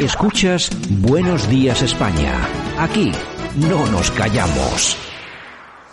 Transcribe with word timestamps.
Escuchas 0.00 0.70
Buenos 1.00 1.48
Días 1.48 1.82
España. 1.82 2.48
Aquí 2.78 3.10
no 3.56 3.84
nos 3.90 4.12
callamos. 4.12 4.96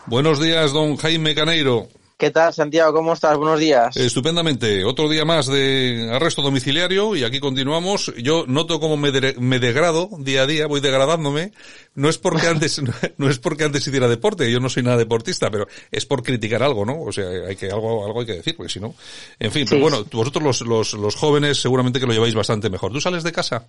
Buenos 0.05 0.39
días, 0.39 0.71
don 0.73 0.95
Jaime 0.97 1.33
Caneiro. 1.33 1.87
¿Qué 2.15 2.29
tal, 2.29 2.53
Santiago? 2.53 2.93
¿Cómo 2.93 3.13
estás? 3.13 3.35
Buenos 3.35 3.59
días. 3.59 3.97
Estupendamente. 3.97 4.85
Otro 4.85 5.09
día 5.09 5.25
más 5.25 5.47
de 5.47 6.07
arresto 6.13 6.43
domiciliario 6.43 7.15
y 7.15 7.23
aquí 7.23 7.39
continuamos. 7.39 8.13
Yo 8.21 8.45
noto 8.47 8.79
como 8.79 8.95
me, 8.95 9.11
me 9.39 9.57
degrado 9.57 10.09
día 10.19 10.43
a 10.43 10.45
día, 10.45 10.67
voy 10.67 10.81
degradándome. 10.81 11.51
No 11.95 12.07
es 12.07 12.19
porque 12.19 12.45
antes, 12.45 12.79
no 13.17 13.27
es 13.27 13.39
porque 13.39 13.63
antes 13.63 13.87
hiciera 13.87 14.07
deporte, 14.07 14.51
yo 14.51 14.59
no 14.59 14.69
soy 14.69 14.83
nada 14.83 14.97
deportista, 14.97 15.49
pero 15.49 15.65
es 15.91 16.05
por 16.05 16.21
criticar 16.21 16.61
algo, 16.61 16.85
¿no? 16.85 17.01
O 17.01 17.11
sea, 17.11 17.27
hay 17.47 17.55
que, 17.55 17.71
algo, 17.71 18.05
algo 18.05 18.19
hay 18.19 18.27
que 18.27 18.33
decir, 18.33 18.55
porque 18.55 18.71
si 18.71 18.79
no. 18.79 18.93
En 19.39 19.51
fin, 19.51 19.65
pero 19.67 19.81
bueno, 19.81 20.05
vosotros 20.11 20.43
los, 20.43 20.61
los, 20.61 20.93
los 20.93 21.15
jóvenes 21.15 21.59
seguramente 21.59 21.99
que 21.99 22.05
lo 22.05 22.13
lleváis 22.13 22.35
bastante 22.35 22.69
mejor. 22.69 22.91
¿Tú 22.91 23.01
sales 23.01 23.23
de 23.23 23.31
casa? 23.31 23.67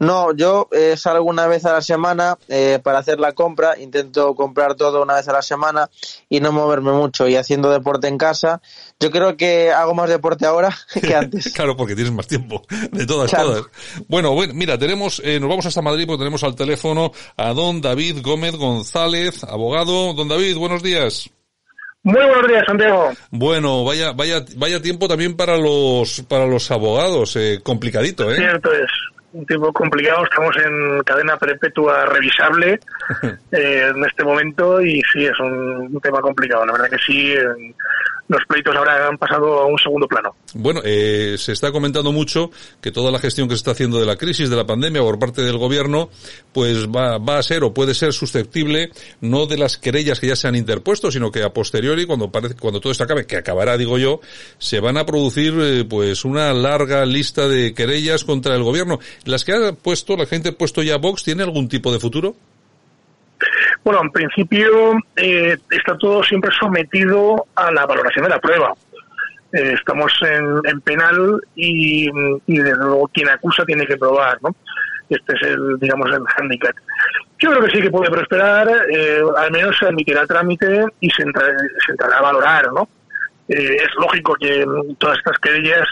No, 0.00 0.34
yo 0.34 0.68
eh, 0.72 0.96
salgo 0.96 1.24
una 1.24 1.46
vez 1.46 1.64
a 1.66 1.72
la 1.72 1.80
semana 1.80 2.36
eh, 2.48 2.80
para 2.82 2.98
hacer 2.98 3.20
la 3.20 3.32
compra, 3.32 3.78
intento 3.78 4.34
comprar 4.34 4.74
todo 4.74 5.02
una 5.02 5.14
vez 5.14 5.28
a 5.28 5.32
la 5.32 5.42
semana 5.42 5.88
y 6.28 6.40
no 6.40 6.50
moverme 6.50 6.92
mucho 6.92 7.28
y 7.28 7.36
haciendo 7.36 7.70
deporte 7.70 8.08
en 8.08 8.18
casa. 8.18 8.60
Yo 8.98 9.10
creo 9.10 9.36
que 9.36 9.70
hago 9.70 9.94
más 9.94 10.08
deporte 10.08 10.46
ahora 10.46 10.76
que 11.00 11.14
antes. 11.14 11.52
claro, 11.54 11.76
porque 11.76 11.94
tienes 11.94 12.12
más 12.12 12.26
tiempo, 12.26 12.62
de 12.90 13.06
todas, 13.06 13.30
todas. 13.30 13.64
Bueno, 14.08 14.32
bueno, 14.32 14.52
mira, 14.54 14.76
tenemos, 14.76 15.22
eh, 15.24 15.38
nos 15.38 15.48
vamos 15.48 15.66
hasta 15.66 15.80
Madrid 15.80 16.06
porque 16.06 16.20
tenemos 16.20 16.42
al 16.42 16.56
teléfono 16.56 17.12
a 17.36 17.52
don 17.52 17.80
David 17.80 18.20
Gómez 18.22 18.56
González, 18.56 19.44
abogado. 19.44 20.12
Don 20.14 20.28
David, 20.28 20.56
buenos 20.56 20.82
días. 20.82 21.30
Muy 22.02 22.22
buenos 22.22 22.48
días, 22.48 22.64
Santiago. 22.66 23.12
Bueno, 23.30 23.84
vaya, 23.84 24.12
vaya, 24.12 24.44
vaya 24.56 24.82
tiempo 24.82 25.08
también 25.08 25.36
para 25.36 25.56
los, 25.56 26.22
para 26.28 26.46
los 26.46 26.70
abogados, 26.70 27.36
eh, 27.36 27.60
complicadito, 27.62 28.30
¿eh? 28.30 28.36
Cierto 28.36 28.70
es 28.72 28.90
un 29.34 29.44
tiempo 29.46 29.72
complicado, 29.72 30.24
estamos 30.24 30.56
en 30.56 31.02
cadena 31.02 31.36
perpetua 31.36 32.06
revisable 32.06 32.78
eh, 33.52 33.90
en 33.94 34.04
este 34.04 34.24
momento 34.24 34.80
y 34.80 35.02
sí, 35.12 35.26
es 35.26 35.38
un, 35.40 36.00
tema 36.00 36.20
complicado. 36.20 36.64
La 36.66 36.72
verdad 36.72 36.90
que 36.90 36.98
sí, 36.98 37.34
los 38.28 38.42
pleitos 38.48 38.74
ahora 38.74 39.08
han 39.08 39.18
pasado 39.18 39.60
a 39.60 39.66
un 39.66 39.78
segundo 39.78 40.06
plano. 40.06 40.34
Bueno, 40.54 40.80
eh, 40.84 41.36
se 41.38 41.52
está 41.52 41.70
comentando 41.72 42.12
mucho 42.12 42.50
que 42.80 42.90
toda 42.90 43.10
la 43.10 43.18
gestión 43.18 43.48
que 43.48 43.54
se 43.54 43.58
está 43.58 43.72
haciendo 43.72 44.00
de 44.00 44.06
la 44.06 44.16
crisis, 44.16 44.48
de 44.48 44.56
la 44.56 44.66
pandemia 44.66 45.02
por 45.02 45.18
parte 45.18 45.42
del 45.42 45.58
gobierno, 45.58 46.08
pues 46.52 46.86
va, 46.88 47.18
va 47.18 47.38
a 47.38 47.42
ser 47.42 47.64
o 47.64 47.74
puede 47.74 47.94
ser 47.94 48.12
susceptible 48.12 48.90
no 49.20 49.46
de 49.46 49.58
las 49.58 49.76
querellas 49.76 50.20
que 50.20 50.28
ya 50.28 50.36
se 50.36 50.48
han 50.48 50.54
interpuesto, 50.54 51.10
sino 51.10 51.30
que 51.30 51.42
a 51.42 51.52
posteriori, 51.52 52.06
cuando 52.06 52.30
parece, 52.30 52.54
cuando 52.54 52.80
todo 52.80 52.92
esto 52.92 53.04
acabe, 53.04 53.26
que 53.26 53.36
acabará, 53.36 53.76
digo 53.76 53.98
yo, 53.98 54.20
se 54.58 54.80
van 54.80 54.96
a 54.96 55.04
producir 55.04 55.54
eh, 55.60 55.84
pues 55.84 56.24
una 56.24 56.52
larga 56.54 57.04
lista 57.04 57.46
de 57.48 57.74
querellas 57.74 58.24
contra 58.24 58.54
el 58.54 58.62
gobierno. 58.62 59.00
¿Las 59.24 59.44
que 59.44 59.52
ha 59.52 59.72
puesto, 59.72 60.16
la 60.16 60.26
gente 60.26 60.50
ha 60.50 60.52
puesto 60.52 60.82
ya 60.82 60.96
Vox, 60.96 61.24
tiene 61.24 61.42
algún 61.42 61.68
tipo 61.68 61.92
de 61.92 62.00
futuro? 62.00 62.34
Bueno, 63.84 64.00
en 64.02 64.10
principio 64.10 64.94
eh, 65.14 65.58
está 65.70 65.96
todo 65.98 66.22
siempre 66.24 66.50
sometido 66.58 67.46
a 67.54 67.70
la 67.70 67.84
valoración 67.84 68.24
de 68.24 68.30
la 68.30 68.40
prueba. 68.40 68.72
Eh, 69.52 69.74
estamos 69.74 70.10
en, 70.22 70.80
penal 70.80 71.38
y, 71.54 72.10
desde 72.46 72.76
luego 72.76 73.08
quien 73.08 73.28
acusa 73.28 73.62
tiene 73.66 73.86
que 73.86 73.98
probar, 73.98 74.38
¿no? 74.42 74.56
Este 75.10 75.34
es 75.34 75.42
el, 75.42 75.78
digamos, 75.78 76.10
el 76.10 76.22
handicap. 76.34 76.74
Yo 77.38 77.50
creo 77.50 77.62
que 77.62 77.70
sí 77.72 77.82
que 77.82 77.90
puede 77.90 78.10
prosperar, 78.10 78.66
eh, 78.90 79.20
al 79.36 79.50
menos 79.50 79.76
se 79.76 79.84
admitirá 79.84 80.26
trámite 80.26 80.86
y 81.00 81.10
se, 81.10 81.22
entrará 81.22 82.18
a 82.18 82.22
valorar, 82.22 82.72
¿no? 82.72 82.88
es 83.46 83.94
lógico 84.00 84.34
que 84.40 84.64
todas 84.96 85.18
estas 85.18 85.36
querellas 85.38 85.86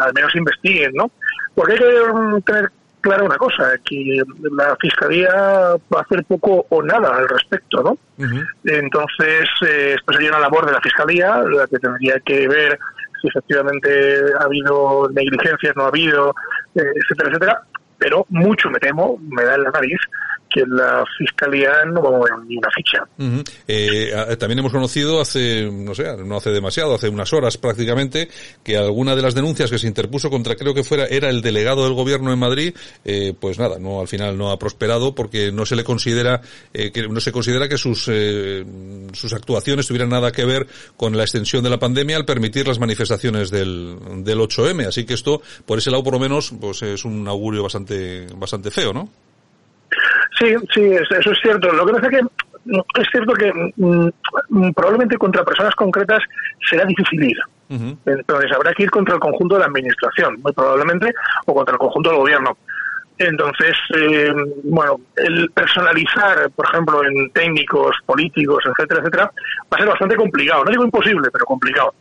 al 0.00 0.12
menos 0.14 0.34
investiguen, 0.34 0.90
¿no? 0.94 1.12
Porque 1.54 1.74
hay 1.74 1.78
que 1.78 2.42
tener 2.44 2.72
clara 3.02 3.24
una 3.24 3.36
cosa, 3.36 3.72
que 3.84 4.22
la 4.56 4.76
Fiscalía 4.80 5.30
va 5.32 5.98
a 5.98 6.02
hacer 6.02 6.24
poco 6.24 6.66
o 6.70 6.82
nada 6.82 7.16
al 7.16 7.28
respecto, 7.28 7.82
¿no? 7.82 7.98
Entonces, 8.64 9.48
eh, 9.66 9.96
esto 9.98 10.12
sería 10.12 10.30
una 10.30 10.40
labor 10.40 10.64
de 10.66 10.72
la 10.72 10.80
Fiscalía, 10.80 11.42
la 11.42 11.66
que 11.66 11.78
tendría 11.78 12.18
que 12.20 12.48
ver 12.48 12.78
si 13.20 13.28
efectivamente 13.28 14.20
ha 14.38 14.44
habido 14.44 15.08
negligencias, 15.10 15.76
no 15.76 15.84
ha 15.84 15.88
habido, 15.88 16.34
eh, 16.74 16.82
etcétera, 16.94 17.28
etcétera. 17.28 17.62
Pero 17.98 18.26
mucho 18.30 18.70
me 18.70 18.80
temo, 18.80 19.18
me 19.20 19.44
da 19.44 19.54
en 19.54 19.64
la 19.64 19.70
nariz, 19.70 19.98
que 20.52 20.62
la 20.66 21.04
fiscalía 21.18 21.84
no 21.86 22.02
va 22.02 22.08
a 22.08 22.12
mover 22.12 22.32
ni 22.46 22.56
una 22.56 22.68
ficha. 22.70 23.04
eh, 23.66 24.36
también 24.38 24.60
hemos 24.60 24.72
conocido 24.72 25.20
hace, 25.20 25.70
no 25.70 25.94
sé, 25.94 26.16
no 26.24 26.36
hace 26.36 26.50
demasiado, 26.50 26.94
hace 26.94 27.08
unas 27.08 27.32
horas 27.32 27.56
prácticamente, 27.58 28.28
que 28.62 28.76
alguna 28.76 29.16
de 29.16 29.22
las 29.22 29.34
denuncias 29.34 29.70
que 29.70 29.78
se 29.78 29.86
interpuso 29.86 30.30
contra, 30.30 30.56
creo 30.56 30.74
que 30.74 30.84
fuera, 30.84 31.06
era 31.06 31.30
el 31.30 31.42
delegado 31.42 31.84
del 31.84 31.94
gobierno 31.94 32.32
en 32.32 32.38
Madrid, 32.38 32.74
eh, 33.04 33.34
pues 33.38 33.58
nada, 33.58 33.78
no, 33.78 34.00
al 34.00 34.08
final 34.08 34.36
no 34.36 34.50
ha 34.50 34.58
prosperado 34.58 35.14
porque 35.14 35.52
no 35.52 35.66
se 35.66 35.76
le 35.76 35.84
considera, 35.84 36.40
eh, 36.72 36.90
que 36.92 37.08
no 37.08 37.20
se 37.20 37.32
considera 37.32 37.68
que 37.68 37.78
sus, 37.78 38.08
eh, 38.10 38.64
sus 39.12 39.32
actuaciones 39.32 39.86
tuvieran 39.86 40.10
nada 40.10 40.32
que 40.32 40.44
ver 40.44 40.66
con 40.96 41.16
la 41.16 41.22
extensión 41.22 41.62
de 41.62 41.70
la 41.70 41.78
pandemia 41.78 42.16
al 42.16 42.24
permitir 42.24 42.66
las 42.66 42.78
manifestaciones 42.78 43.50
del, 43.50 43.96
del 44.24 44.38
8M. 44.38 44.86
Así 44.86 45.04
que 45.04 45.14
esto, 45.14 45.42
por 45.66 45.78
ese 45.78 45.90
lado 45.90 46.02
por 46.02 46.14
lo 46.14 46.20
menos, 46.20 46.52
pues 46.60 46.82
es 46.82 47.04
un 47.04 47.26
augurio 47.28 47.62
bastante, 47.62 48.26
bastante 48.36 48.70
feo, 48.70 48.92
¿no? 48.92 49.08
Sí, 50.42 50.56
sí, 50.74 50.82
eso 50.92 51.30
es 51.30 51.38
cierto. 51.40 51.72
Lo 51.72 51.86
que 51.86 51.92
pasa 51.92 52.06
es 52.06 52.18
que 52.18 53.00
es 53.00 53.08
cierto 53.12 53.32
que 53.34 53.52
mm, 53.76 54.72
probablemente 54.72 55.16
contra 55.16 55.44
personas 55.44 55.74
concretas 55.76 56.20
será 56.68 56.84
difícil 56.84 57.22
ir. 57.22 57.38
Entonces 58.04 58.52
habrá 58.52 58.74
que 58.74 58.82
ir 58.82 58.90
contra 58.90 59.14
el 59.14 59.20
conjunto 59.20 59.54
de 59.54 59.60
la 59.60 59.66
administración, 59.66 60.40
muy 60.42 60.52
probablemente, 60.52 61.14
o 61.46 61.54
contra 61.54 61.74
el 61.74 61.78
conjunto 61.78 62.10
del 62.10 62.18
gobierno. 62.18 62.58
Entonces, 63.18 63.76
eh, 63.94 64.34
bueno, 64.64 65.00
el 65.16 65.48
personalizar, 65.52 66.50
por 66.50 66.66
ejemplo, 66.66 67.04
en 67.04 67.30
técnicos, 67.30 67.96
políticos, 68.04 68.64
etcétera, 68.66 69.00
etcétera, 69.00 69.24
va 69.72 69.76
a 69.76 69.78
ser 69.78 69.88
bastante 69.88 70.16
complicado. 70.16 70.64
No 70.64 70.70
digo 70.70 70.84
imposible, 70.84 71.30
pero 71.32 71.46
complicado. 71.46 71.94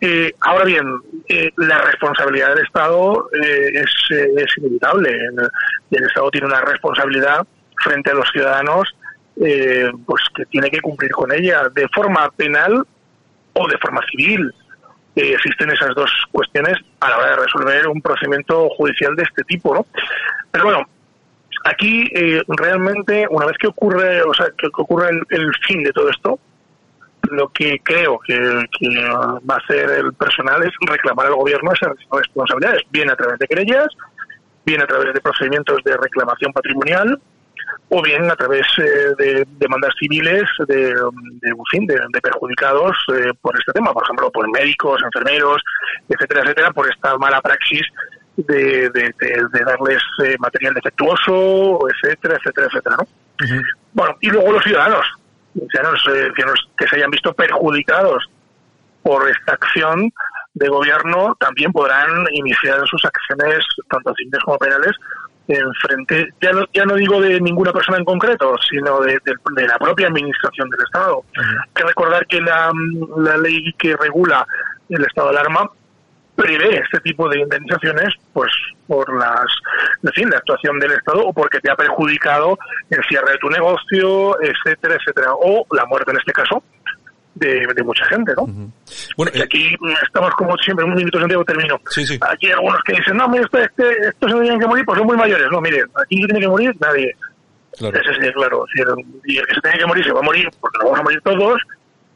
Eh, 0.00 0.32
ahora 0.40 0.64
bien, 0.64 0.86
eh, 1.28 1.50
la 1.56 1.82
responsabilidad 1.82 2.54
del 2.54 2.64
Estado 2.64 3.28
es, 3.32 3.90
es 4.10 4.58
inevitable. 4.58 5.10
El 5.90 6.04
Estado 6.04 6.30
tiene 6.30 6.46
una 6.46 6.62
responsabilidad 6.62 7.46
frente 7.82 8.10
a 8.10 8.14
los 8.14 8.28
ciudadanos, 8.30 8.94
eh, 9.40 9.90
pues 10.06 10.22
que 10.34 10.46
tiene 10.46 10.70
que 10.70 10.80
cumplir 10.80 11.10
con 11.10 11.32
ella 11.32 11.68
de 11.74 11.88
forma 11.88 12.30
penal 12.30 12.86
o 13.52 13.68
de 13.68 13.78
forma 13.78 14.00
civil. 14.10 14.52
Eh, 15.14 15.32
existen 15.32 15.70
esas 15.70 15.94
dos 15.94 16.10
cuestiones 16.30 16.76
a 17.00 17.10
la 17.10 17.18
hora 17.18 17.30
de 17.30 17.36
resolver 17.36 17.88
un 17.88 18.02
procedimiento 18.02 18.68
judicial 18.70 19.16
de 19.16 19.22
este 19.22 19.44
tipo, 19.44 19.74
¿no? 19.74 19.86
Pero 20.50 20.64
bueno, 20.64 20.86
aquí 21.64 22.08
eh, 22.14 22.42
realmente 22.48 23.26
una 23.30 23.46
vez 23.46 23.56
que 23.58 23.66
ocurre, 23.66 24.22
o 24.22 24.34
sea, 24.34 24.46
que 24.56 24.68
ocurre 24.72 25.10
el, 25.30 25.52
fin 25.66 25.82
de 25.82 25.92
todo 25.92 26.10
esto, 26.10 26.38
lo 27.30 27.48
que 27.48 27.80
creo 27.82 28.18
que, 28.20 28.38
va 28.38 29.54
a 29.54 29.58
hacer 29.58 29.90
el 29.90 30.14
personal 30.14 30.62
es 30.62 30.72
reclamar 30.80 31.26
al 31.26 31.34
gobierno 31.34 31.72
esas 31.72 31.92
responsabilidades, 32.10 32.82
bien 32.90 33.10
a 33.10 33.16
través 33.16 33.38
de 33.38 33.46
querellas, 33.48 33.88
bien 34.64 34.80
a 34.80 34.86
través 34.86 35.12
de 35.12 35.20
procedimientos 35.20 35.82
de 35.84 35.96
reclamación 35.96 36.52
patrimonial, 36.52 37.20
o 37.88 38.02
bien 38.02 38.30
a 38.30 38.36
través 38.36 38.66
eh, 38.78 39.14
de 39.18 39.46
demandas 39.58 39.94
civiles 39.98 40.44
de, 40.66 40.92
de, 40.94 42.00
de, 42.12 42.20
perjudicados 42.20 42.96
eh, 43.14 43.32
por 43.40 43.58
este 43.58 43.72
tema, 43.72 43.92
por 43.92 44.02
ejemplo, 44.02 44.30
por 44.30 44.50
médicos, 44.50 45.00
enfermeros, 45.02 45.62
etcétera, 46.08 46.42
etcétera, 46.42 46.70
por 46.72 46.90
esta 46.90 47.16
mala 47.16 47.40
praxis 47.40 47.82
de, 48.36 48.90
darles 49.64 50.02
eh, 50.24 50.36
material 50.38 50.74
defectuoso, 50.74 51.78
etcétera, 51.88 52.36
etcétera, 52.36 52.66
etcétera, 52.66 52.96
¿no? 52.98 53.06
Bueno, 53.92 54.16
y 54.20 54.28
luego 54.28 54.52
los 54.52 54.64
ciudadanos, 54.64 55.06
ciudadanos 55.54 56.68
que 56.76 56.88
se 56.88 56.96
hayan 56.96 57.10
visto 57.10 57.32
perjudicados 57.32 58.28
por 59.02 59.28
esta 59.30 59.52
acción 59.52 60.12
de 60.56 60.68
gobierno 60.68 61.36
también 61.38 61.70
podrán 61.70 62.26
iniciar 62.32 62.80
sus 62.88 63.04
acciones, 63.04 63.64
tanto 63.88 64.14
civiles 64.14 64.40
como 64.42 64.58
penales, 64.58 64.96
en 65.48 65.72
frente, 65.74 66.28
ya 66.40 66.52
no, 66.52 66.64
ya 66.72 66.84
no 66.84 66.94
digo 66.94 67.20
de 67.20 67.40
ninguna 67.40 67.72
persona 67.72 67.98
en 67.98 68.04
concreto, 68.04 68.56
sino 68.68 69.00
de, 69.00 69.20
la 69.66 69.78
propia 69.78 70.08
administración 70.08 70.68
del 70.70 70.80
Estado. 70.84 71.22
Hay 71.36 71.70
que 71.74 71.84
recordar 71.84 72.26
que 72.26 72.40
la, 72.40 72.72
la 73.18 73.36
ley 73.38 73.72
que 73.78 73.96
regula 73.96 74.46
el 74.88 75.04
estado 75.04 75.30
de 75.30 75.38
alarma 75.38 75.70
prevé 76.36 76.76
este 76.78 77.00
tipo 77.00 77.28
de 77.28 77.40
indemnizaciones 77.40 78.14
pues 78.32 78.52
por 78.86 79.18
las 79.18 79.46
en 80.02 80.12
fin, 80.12 80.30
la 80.30 80.36
actuación 80.36 80.78
del 80.78 80.92
Estado 80.92 81.26
o 81.26 81.32
porque 81.32 81.60
te 81.60 81.70
ha 81.70 81.74
perjudicado 81.74 82.58
el 82.90 83.02
cierre 83.08 83.32
de 83.32 83.38
tu 83.38 83.48
negocio, 83.48 84.40
etcétera, 84.40 84.96
etcétera, 84.96 85.32
o 85.34 85.66
la 85.74 85.86
muerte 85.86 86.12
en 86.12 86.18
este 86.18 86.32
caso, 86.32 86.62
de, 87.36 87.82
mucha 87.84 88.04
gente, 88.06 88.32
¿no? 88.36 88.46
Bueno, 89.16 89.32
eh, 89.34 89.42
aquí 89.42 89.76
estamos 90.02 90.34
como 90.34 90.56
siempre, 90.58 90.84
un 90.84 90.94
minuto 90.94 91.18
Santiago 91.18 91.44
termino. 91.44 91.78
Aquí 92.20 92.46
hay 92.46 92.52
algunos 92.52 92.80
que 92.84 92.94
dicen, 92.94 93.16
no, 93.16 93.28
mire, 93.28 93.44
este, 93.44 93.64
este, 93.64 94.08
estos 94.08 94.32
se 94.32 94.40
tienen 94.40 94.60
que 94.60 94.66
morir, 94.66 94.84
pues 94.84 94.98
son 94.98 95.06
muy 95.06 95.16
mayores. 95.16 95.46
No, 95.50 95.60
mire, 95.60 95.84
aquí 96.02 96.16
tiene 96.24 96.40
que 96.40 96.48
morir 96.48 96.74
nadie. 96.80 97.14
Claro. 97.78 97.98
Eso 97.98 98.12
sí, 98.20 98.32
claro. 98.32 98.64
Y 99.24 99.36
el 99.36 99.46
que 99.46 99.54
se 99.54 99.60
tiene 99.60 99.78
que 99.78 99.86
morir 99.86 100.04
se 100.04 100.12
va 100.12 100.20
a 100.20 100.22
morir, 100.22 100.48
porque 100.60 100.78
nos 100.78 100.84
vamos 100.84 101.00
a 101.00 101.02
morir 101.02 101.20
todos, 101.22 101.62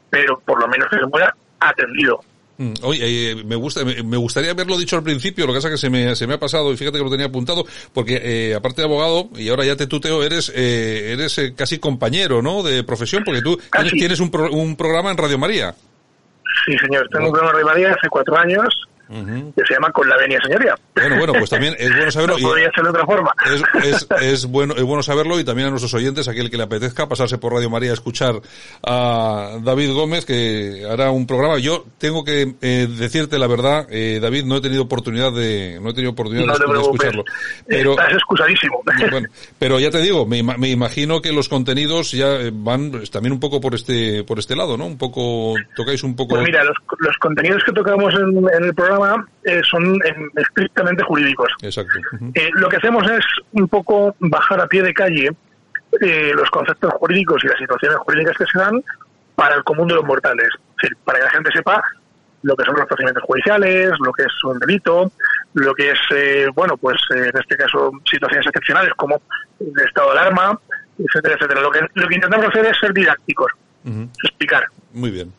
pero 0.09 0.39
por 0.39 0.59
lo 0.59 0.67
menos 0.67 0.89
que 0.89 0.97
se 0.97 1.05
muera 1.05 1.35
atendido. 1.59 2.19
Mm, 2.61 2.73
oye, 2.83 3.31
eh, 3.31 3.43
me 3.43 3.55
gusta, 3.55 3.83
me, 3.83 4.17
gustaría 4.17 4.51
haberlo 4.51 4.77
dicho 4.77 4.95
al 4.95 5.01
principio, 5.01 5.47
lo 5.47 5.53
que 5.53 5.57
pasa 5.57 5.69
es 5.69 5.73
que 5.73 5.77
se 5.79 5.89
me, 5.89 6.15
se 6.15 6.27
me 6.27 6.35
ha 6.35 6.39
pasado 6.39 6.71
y 6.71 6.77
fíjate 6.77 6.99
que 6.99 7.03
lo 7.03 7.09
tenía 7.09 7.25
apuntado, 7.25 7.65
porque 7.91 8.21
eh, 8.23 8.53
aparte 8.53 8.83
de 8.83 8.87
abogado, 8.87 9.29
y 9.35 9.49
ahora 9.49 9.65
ya 9.65 9.75
te 9.75 9.87
tuteo, 9.87 10.21
eres, 10.21 10.51
eh, 10.55 11.13
eres 11.13 11.35
eh, 11.39 11.55
casi 11.55 11.79
compañero, 11.79 12.43
¿no? 12.43 12.61
De 12.61 12.83
profesión, 12.83 13.23
porque 13.23 13.41
tú 13.41 13.59
tienes, 13.71 13.93
tienes 13.93 14.19
un, 14.19 14.29
un 14.51 14.75
programa 14.75 15.09
en 15.09 15.17
Radio 15.17 15.39
María. 15.39 15.73
Sí, 16.63 16.77
señor, 16.77 17.09
tengo 17.09 17.25
un 17.25 17.31
programa 17.31 17.49
en 17.49 17.53
Radio 17.55 17.65
María 17.65 17.95
hace 17.97 18.09
cuatro 18.09 18.37
años 18.37 18.87
que 19.11 19.65
se 19.67 19.73
llama 19.73 19.91
Con 19.91 20.07
la 20.07 20.17
venia 20.17 20.39
señoría. 20.41 20.73
Bueno, 20.95 21.17
bueno, 21.17 21.33
pues 21.33 21.49
también 21.49 21.75
es 21.77 21.93
bueno 21.95 22.11
saberlo. 22.11 22.37
no 22.39 22.47
podría 22.47 22.71
ser 22.73 22.83
de 22.83 22.89
otra 22.89 23.05
forma. 23.05 23.31
Es, 23.83 24.07
es, 24.21 24.45
bueno, 24.45 24.73
es 24.75 24.83
bueno 24.83 25.03
saberlo 25.03 25.39
y 25.39 25.43
también 25.43 25.67
a 25.67 25.71
nuestros 25.71 25.93
oyentes, 25.93 26.27
aquel 26.27 26.49
que 26.49 26.57
le 26.57 26.63
apetezca 26.63 27.09
pasarse 27.09 27.37
por 27.37 27.53
Radio 27.53 27.69
María 27.69 27.91
a 27.91 27.93
escuchar 27.93 28.35
a 28.83 29.57
David 29.61 29.93
Gómez, 29.93 30.25
que 30.25 30.85
hará 30.89 31.11
un 31.11 31.27
programa. 31.27 31.59
Yo 31.59 31.85
tengo 31.97 32.23
que 32.23 32.55
eh, 32.61 32.87
decirte 32.89 33.37
la 33.37 33.47
verdad, 33.47 33.85
eh, 33.89 34.19
David, 34.21 34.45
no 34.45 34.57
he 34.57 34.61
tenido 34.61 34.83
oportunidad 34.83 35.33
de, 35.33 35.79
no 35.81 35.89
he 35.89 35.93
tenido 35.93 36.11
oportunidad 36.11 36.45
de, 36.45 36.79
escucharlo. 36.79 37.23
Pero, 37.67 37.91
Estás 37.91 38.13
excusadísimo. 38.13 38.81
Bueno, 39.11 39.27
pero 39.59 39.79
ya 39.79 39.89
te 39.89 40.01
digo, 40.01 40.25
me, 40.25 40.41
me, 40.41 40.69
imagino 40.69 41.21
que 41.21 41.33
los 41.33 41.49
contenidos 41.49 42.11
ya 42.11 42.37
van 42.53 42.91
pues, 42.91 43.11
también 43.11 43.33
un 43.33 43.39
poco 43.39 43.59
por 43.59 43.75
este, 43.75 44.23
por 44.23 44.39
este 44.39 44.55
lado, 44.55 44.77
¿no? 44.77 44.85
Un 44.85 44.97
poco, 44.97 45.55
tocáis 45.75 46.03
un 46.03 46.15
poco. 46.15 46.35
Pues 46.35 46.45
mira, 46.45 46.63
los, 46.63 46.77
los 46.99 47.17
contenidos 47.17 47.61
que 47.65 47.73
tocamos 47.73 48.13
en, 48.13 48.37
en 48.37 48.63
el 48.63 48.73
programa 48.73 49.00
eh, 49.43 49.61
son 49.69 49.97
estrictamente 50.35 51.03
jurídicos. 51.03 51.49
Eh, 51.63 52.49
lo 52.53 52.69
que 52.69 52.77
hacemos 52.77 53.09
es 53.09 53.25
un 53.53 53.67
poco 53.67 54.15
bajar 54.19 54.61
a 54.61 54.67
pie 54.67 54.83
de 54.83 54.93
calle 54.93 55.29
eh, 55.99 56.31
los 56.35 56.49
conceptos 56.49 56.93
jurídicos 56.93 57.43
y 57.43 57.47
las 57.47 57.57
situaciones 57.57 57.97
jurídicas 57.99 58.37
que 58.37 58.45
se 58.45 58.59
dan 58.59 58.83
para 59.35 59.55
el 59.55 59.63
común 59.63 59.87
de 59.87 59.95
los 59.95 60.05
mortales. 60.05 60.49
para 61.03 61.19
que 61.19 61.25
la 61.25 61.31
gente 61.31 61.51
sepa 61.51 61.83
lo 62.43 62.55
que 62.55 62.65
son 62.65 62.75
los 62.75 62.87
procedimientos 62.87 63.23
judiciales, 63.23 63.91
lo 64.03 64.11
que 64.13 64.23
es 64.23 64.43
un 64.43 64.57
delito, 64.59 65.11
lo 65.53 65.73
que 65.73 65.91
es, 65.91 65.99
bueno, 66.55 66.75
pues 66.77 66.97
en 67.11 67.31
este 67.37 67.55
caso 67.55 67.91
situaciones 68.09 68.47
excepcionales 68.47 68.93
como 68.95 69.21
el 69.59 69.85
estado 69.85 70.13
de 70.13 70.19
alarma, 70.19 70.59
etcétera, 70.97 71.35
etcétera. 71.35 71.61
Lo 71.61 71.71
que, 71.71 71.81
lo 71.93 72.07
que 72.07 72.15
intentamos 72.15 72.47
hacer 72.47 72.65
es 72.65 72.77
ser 72.79 72.93
didácticos, 72.93 73.51
explicar. 74.23 74.65
Muy 74.93 75.11
bien. 75.11 75.33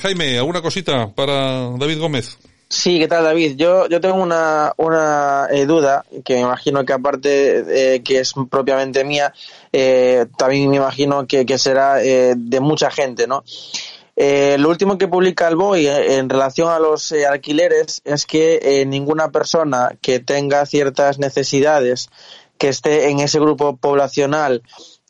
Jaime, 0.00 0.38
¿alguna 0.38 0.62
cosita 0.62 1.12
para 1.14 1.70
David 1.76 1.98
Gómez? 1.98 2.38
Sí, 2.68 2.98
¿qué 2.98 3.06
tal 3.06 3.22
David? 3.22 3.54
Yo, 3.56 3.88
yo 3.88 4.00
tengo 4.00 4.16
una, 4.16 4.72
una 4.76 5.46
eh, 5.52 5.66
duda 5.66 6.04
que 6.24 6.34
me 6.34 6.40
imagino 6.40 6.84
que 6.84 6.92
aparte 6.92 7.94
eh, 7.94 8.02
que 8.02 8.18
es 8.18 8.32
propiamente 8.50 9.04
mía, 9.04 9.32
eh, 9.72 10.26
también 10.36 10.70
me 10.70 10.76
imagino 10.76 11.28
que, 11.28 11.46
que 11.46 11.58
será 11.58 11.94
de 11.94 12.60
mucha 12.60 12.90
gente, 12.90 13.26
¿no? 13.26 13.44
lo 14.18 14.70
último 14.70 14.96
que 14.96 15.08
publica 15.08 15.46
el 15.46 15.56
BOI 15.56 15.86
en 15.86 16.30
relación 16.30 16.70
a 16.70 16.78
los 16.78 17.12
alquileres 17.12 18.00
es 18.02 18.24
que 18.24 18.82
ninguna 18.88 19.30
persona 19.30 19.90
que 20.00 20.20
tenga 20.20 20.64
ciertas 20.64 21.18
necesidades 21.18 22.08
que 22.56 22.68
esté 22.68 23.10
en 23.10 23.20
ese 23.20 23.38
grupo 23.38 23.76
poblacional 23.76 24.62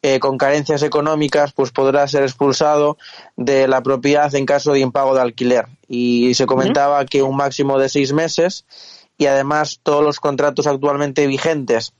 eh, 0.03 0.19
con 0.19 0.39
carencias 0.39 0.83
económicas, 0.83 1.53
pues 1.53 1.71
podrá 1.73 2.07
ser 2.07 2.23
expulsado 2.23 2.99
de 3.37 3.67
la 3.67 3.83
propiedad 3.83 4.35
en 4.35 4.47
caso 4.47 4.73
de 4.73 4.81
impago 4.81 5.15
de 5.15 5.23
alquiler. 5.23 5.67
Y 5.89 6.35
se 6.35 6.47
comentaba 6.47 7.05
que 7.07 7.23
un 7.23 7.37
máximo 7.37 7.79
de 7.79 7.89
seis 7.89 8.13
meses 8.13 8.65
y 9.19 9.27
además 9.27 9.81
todos 9.83 10.05
los 10.05 10.21
contratos 10.21 10.67
actualmente 10.67 11.27
vigentes 11.27 11.93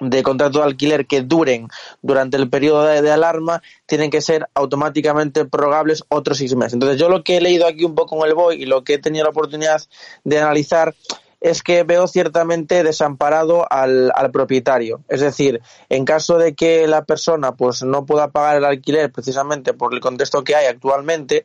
de 0.00 0.22
contrato 0.22 0.58
de 0.58 0.64
alquiler 0.64 1.06
que 1.06 1.22
duren 1.22 1.68
durante 2.02 2.36
el 2.36 2.48
periodo 2.48 2.84
de, 2.84 3.10
alarma 3.10 3.62
tienen 3.86 4.10
que 4.10 4.20
ser 4.20 4.48
automáticamente 4.54 5.44
prorrogables 5.44 6.04
otros 6.08 6.38
seis 6.38 6.54
meses. 6.54 6.74
Entonces 6.74 6.98
yo 6.98 7.08
lo 7.08 7.24
que 7.24 7.36
he 7.36 7.40
leído 7.40 7.66
aquí 7.66 7.84
un 7.84 7.94
poco 7.94 8.16
en 8.16 8.28
el 8.28 8.34
BOI 8.34 8.62
y 8.62 8.66
lo 8.66 8.84
que 8.84 8.94
he 8.94 8.98
tenido 8.98 9.24
la 9.24 9.30
oportunidad 9.30 9.82
de 10.24 10.38
analizar 10.38 10.94
es 11.40 11.62
que 11.62 11.84
veo 11.84 12.06
ciertamente 12.06 12.82
desamparado 12.82 13.66
al, 13.70 14.12
al, 14.14 14.30
propietario. 14.30 15.02
Es 15.08 15.20
decir, 15.20 15.60
en 15.88 16.04
caso 16.04 16.38
de 16.38 16.54
que 16.54 16.86
la 16.86 17.04
persona 17.04 17.52
pues 17.52 17.82
no 17.82 18.06
pueda 18.06 18.28
pagar 18.28 18.56
el 18.56 18.64
alquiler 18.64 19.12
precisamente 19.12 19.72
por 19.72 19.94
el 19.94 20.00
contexto 20.00 20.42
que 20.42 20.56
hay 20.56 20.66
actualmente, 20.66 21.44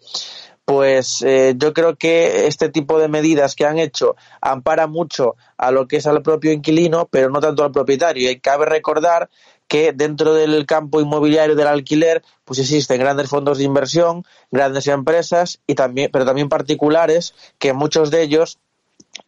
pues 0.66 1.22
eh, 1.24 1.56
yo 1.58 1.74
creo 1.74 1.96
que 1.96 2.48
este 2.48 2.70
tipo 2.70 2.98
de 3.00 3.10
medidas 3.10 3.56
que 3.56 3.66
han 3.66 3.80
hecho 3.80 4.16
ampara 4.42 4.88
mucho 4.88 5.36
a 5.58 5.72
lo 5.72 5.88
que 5.88 5.98
es 5.98 6.08
al 6.08 6.22
propio 6.22 6.52
inquilino, 6.52 7.08
pero 7.12 7.30
no 7.30 7.42
tanto 7.42 7.64
al 7.64 7.72
propietario. 7.72 8.32
Y 8.32 8.40
cabe 8.40 8.66
recordar 8.66 9.30
que 9.68 9.92
dentro 9.92 10.34
del 10.34 10.66
campo 10.66 11.02
inmobiliario 11.02 11.56
del 11.56 11.68
alquiler, 11.68 12.24
pues 12.46 12.60
existen 12.60 13.00
grandes 13.00 13.30
fondos 13.30 13.58
de 13.58 13.64
inversión, 13.66 14.24
grandes 14.52 14.88
empresas 14.88 15.60
y 15.68 15.76
también, 15.76 16.10
pero 16.12 16.26
también 16.26 16.50
particulares, 16.50 17.34
que 17.60 17.74
muchos 17.74 18.12
de 18.12 18.22
ellos 18.22 18.60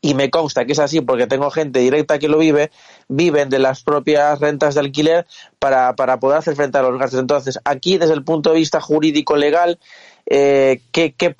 y 0.01 0.13
me 0.13 0.29
consta 0.29 0.65
que 0.65 0.73
es 0.73 0.79
así 0.79 1.01
porque 1.01 1.27
tengo 1.27 1.49
gente 1.51 1.79
directa 1.79 2.19
que 2.19 2.27
lo 2.27 2.37
vive, 2.37 2.71
viven 3.07 3.49
de 3.49 3.59
las 3.59 3.83
propias 3.83 4.39
rentas 4.39 4.75
de 4.75 4.81
alquiler 4.81 5.25
para, 5.59 5.95
para 5.95 6.19
poder 6.19 6.39
hacer 6.39 6.55
frente 6.55 6.77
a 6.77 6.81
los 6.81 6.99
gastos. 6.99 7.19
Entonces, 7.19 7.59
aquí, 7.65 7.97
desde 7.97 8.13
el 8.13 8.23
punto 8.23 8.51
de 8.51 8.57
vista 8.57 8.81
jurídico 8.81 9.35
legal, 9.35 9.79
eh, 10.27 10.81
¿qué, 10.91 11.13
qué, 11.13 11.35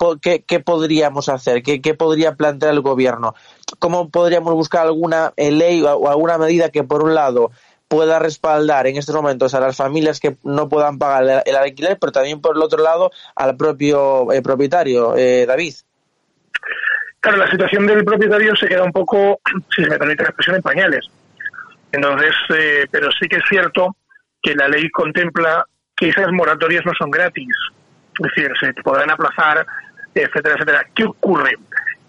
qué, 0.46 0.60
podríamos 0.60 1.28
hacer? 1.28 1.62
¿Qué, 1.62 1.80
¿Qué, 1.80 1.94
podría 1.94 2.34
plantear 2.34 2.72
el 2.72 2.80
gobierno? 2.80 3.34
¿Cómo 3.78 4.10
podríamos 4.10 4.54
buscar 4.54 4.86
alguna 4.86 5.32
eh, 5.36 5.50
ley 5.50 5.82
o 5.82 6.08
alguna 6.08 6.38
medida 6.38 6.70
que, 6.70 6.84
por 6.84 7.02
un 7.02 7.14
lado, 7.14 7.50
pueda 7.88 8.18
respaldar 8.18 8.86
en 8.86 8.96
estos 8.96 9.14
momentos 9.14 9.54
a 9.54 9.60
las 9.60 9.76
familias 9.76 10.20
que 10.20 10.36
no 10.42 10.68
puedan 10.68 10.98
pagar 10.98 11.42
el, 11.46 11.56
alquiler, 11.56 11.98
pero 11.98 12.12
también, 12.12 12.40
por 12.40 12.56
el 12.56 12.62
otro 12.62 12.82
lado, 12.82 13.10
al 13.34 13.56
propio 13.56 14.32
eh, 14.32 14.42
propietario, 14.42 15.16
eh, 15.16 15.46
David? 15.46 15.74
Claro, 17.26 17.42
la 17.42 17.50
situación 17.50 17.88
del 17.88 18.04
propietario 18.04 18.54
se 18.54 18.68
queda 18.68 18.84
un 18.84 18.92
poco, 18.92 19.40
si 19.74 19.82
se 19.82 19.90
me 19.90 19.98
permite 19.98 20.22
la 20.22 20.28
expresión, 20.28 20.54
en 20.54 20.62
pañales. 20.62 21.04
Entonces, 21.90 22.30
eh, 22.56 22.86
pero 22.88 23.10
sí 23.20 23.26
que 23.26 23.38
es 23.38 23.42
cierto 23.48 23.96
que 24.40 24.54
la 24.54 24.68
ley 24.68 24.88
contempla 24.90 25.66
que 25.96 26.10
esas 26.10 26.30
moratorias 26.30 26.86
no 26.86 26.92
son 26.96 27.10
gratis. 27.10 27.48
Es 28.16 28.32
decir, 28.32 28.52
se 28.60 28.72
podrán 28.74 29.10
aplazar, 29.10 29.66
etcétera, 30.14 30.54
etcétera. 30.54 30.86
¿Qué 30.94 31.02
ocurre? 31.02 31.56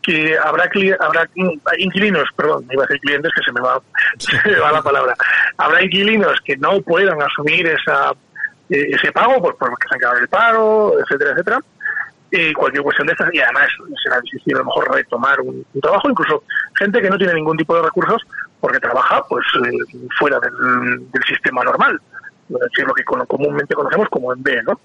Que 0.03 0.37
habrá, 0.37 0.69
habrá 0.99 1.27
inquilinos, 1.79 2.29
perdón, 2.35 2.67
iba 2.69 2.83
a 2.83 2.85
decir 2.85 3.01
clientes 3.01 3.31
que 3.35 3.43
se 3.43 3.51
me 3.53 3.61
va, 3.61 3.81
se 4.19 4.37
me 4.47 4.59
va 4.59 4.71
la 4.71 4.83
palabra. 4.83 5.15
Habrá 5.57 5.83
inquilinos 5.83 6.39
que 6.45 6.57
no 6.57 6.79
puedan 6.81 7.19
asumir 7.23 7.65
esa, 7.65 8.11
eh, 8.69 8.89
ese 8.91 9.11
pago 9.11 9.41
pues 9.41 9.55
porque 9.57 9.87
se 9.89 9.95
han 9.95 9.99
quedado 9.99 10.17
el 10.19 10.27
paro, 10.27 10.93
etcétera, 10.99 11.31
etcétera 11.31 11.59
y 12.31 12.53
cualquier 12.53 12.83
cuestión 12.83 13.07
de 13.07 13.13
estas, 13.13 13.33
y 13.33 13.39
además 13.39 13.67
será 14.03 14.19
difícil 14.21 14.55
a 14.55 14.59
lo 14.59 14.65
mejor 14.65 14.93
retomar 14.93 15.39
un, 15.41 15.65
trabajo, 15.81 16.09
incluso 16.09 16.43
gente 16.77 17.01
que 17.01 17.09
no 17.09 17.17
tiene 17.17 17.33
ningún 17.33 17.57
tipo 17.57 17.75
de 17.75 17.83
recursos 17.83 18.21
porque 18.59 18.79
trabaja 18.79 19.23
pues 19.29 19.45
eh, 19.65 19.99
fuera 20.17 20.39
del, 20.39 21.23
sistema 21.25 21.63
normal, 21.63 21.99
es 22.49 22.59
decir, 22.59 22.85
lo 22.85 22.93
que 22.93 23.03
comúnmente 23.03 23.75
conocemos 23.75 24.07
como 24.09 24.33
en 24.33 24.43
B, 24.43 24.63
¿no? 24.63 24.79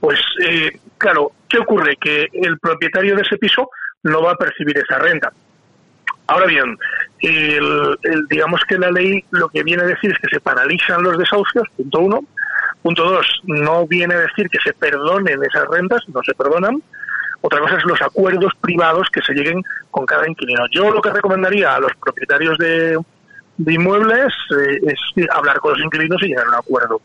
Pues 0.00 0.20
eh, 0.44 0.78
claro, 0.96 1.32
¿qué 1.48 1.58
ocurre? 1.58 1.96
Que 1.96 2.28
el 2.32 2.58
propietario 2.58 3.16
de 3.16 3.22
ese 3.22 3.36
piso 3.36 3.70
no 4.04 4.22
va 4.22 4.32
a 4.32 4.36
percibir 4.36 4.78
esa 4.78 4.98
renta. 4.98 5.32
Ahora 6.28 6.46
bien, 6.46 6.76
el, 7.20 7.96
digamos 8.28 8.60
que 8.68 8.78
la 8.78 8.90
ley 8.90 9.24
lo 9.30 9.48
que 9.48 9.62
viene 9.62 9.82
a 9.82 9.86
decir 9.86 10.12
es 10.12 10.18
que 10.18 10.28
se 10.28 10.40
paralizan 10.40 11.02
los 11.02 11.18
desahucios, 11.18 11.66
punto 11.76 12.00
uno, 12.00 12.20
Punto 12.88 13.04
dos, 13.04 13.26
no 13.44 13.86
viene 13.86 14.14
a 14.14 14.20
decir 14.20 14.48
que 14.48 14.58
se 14.60 14.72
perdonen 14.72 15.44
esas 15.44 15.68
rentas, 15.68 16.02
no 16.08 16.22
se 16.22 16.32
perdonan. 16.32 16.82
Otra 17.42 17.60
cosa 17.60 17.76
es 17.76 17.84
los 17.84 18.00
acuerdos 18.00 18.50
privados 18.62 19.10
que 19.12 19.20
se 19.20 19.34
lleguen 19.34 19.62
con 19.90 20.06
cada 20.06 20.26
inquilino. 20.26 20.64
Yo 20.70 20.90
lo 20.90 21.02
que 21.02 21.10
recomendaría 21.10 21.74
a 21.74 21.80
los 21.80 21.92
propietarios 22.02 22.56
de, 22.56 22.98
inmuebles 23.58 24.32
eh, 24.58 24.80
es 24.86 25.28
hablar 25.28 25.58
con 25.58 25.72
los 25.72 25.84
inquilinos 25.84 26.22
y 26.22 26.28
llegar 26.28 26.46
a 26.46 26.48
un 26.48 26.54
acuerdo. 26.54 27.02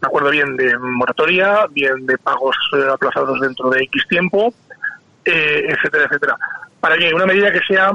Un 0.00 0.06
acuerdo 0.06 0.30
bien 0.30 0.56
de 0.56 0.78
moratoria, 0.78 1.66
bien 1.68 2.06
de 2.06 2.16
pagos 2.18 2.54
eh, 2.76 2.86
aplazados 2.88 3.40
dentro 3.40 3.70
de 3.70 3.82
X 3.82 4.06
tiempo, 4.08 4.54
eh, 5.24 5.64
etcétera, 5.68 6.04
etcétera. 6.04 6.36
Para 6.78 6.96
que 6.96 7.12
una 7.12 7.26
medida 7.26 7.50
que 7.50 7.60
sea, 7.66 7.90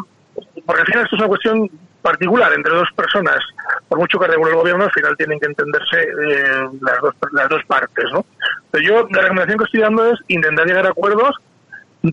porque 0.66 0.82
al 0.82 0.88
final 0.88 1.04
esto 1.06 1.16
es 1.16 1.22
una 1.22 1.30
cuestión 1.30 1.72
particular 2.02 2.52
entre 2.52 2.76
dos 2.76 2.90
personas, 2.98 3.40
por 3.88 4.00
mucho 4.00 4.20
que 4.20 4.28
regule 4.28 4.52
el 4.52 4.58
gobierno, 4.58 4.86
al 4.86 4.92
final 4.92 5.18
tienen 5.18 5.40
que 5.40 5.48
entenderse 5.48 6.02
eh, 6.02 6.70
las, 6.82 7.02
dos, 7.02 7.16
las 7.32 7.50
dos 7.50 7.64
partes. 7.66 8.06
¿no? 8.12 8.26
Pero 8.72 8.84
yo 8.84 9.08
la 9.12 9.22
recomendación 9.22 9.58
que 9.58 9.66
estoy 9.66 9.82
dando 9.82 10.12
es 10.12 10.20
intentar 10.28 10.66
llegar 10.66 10.86
a 10.86 10.90
acuerdos 10.90 11.36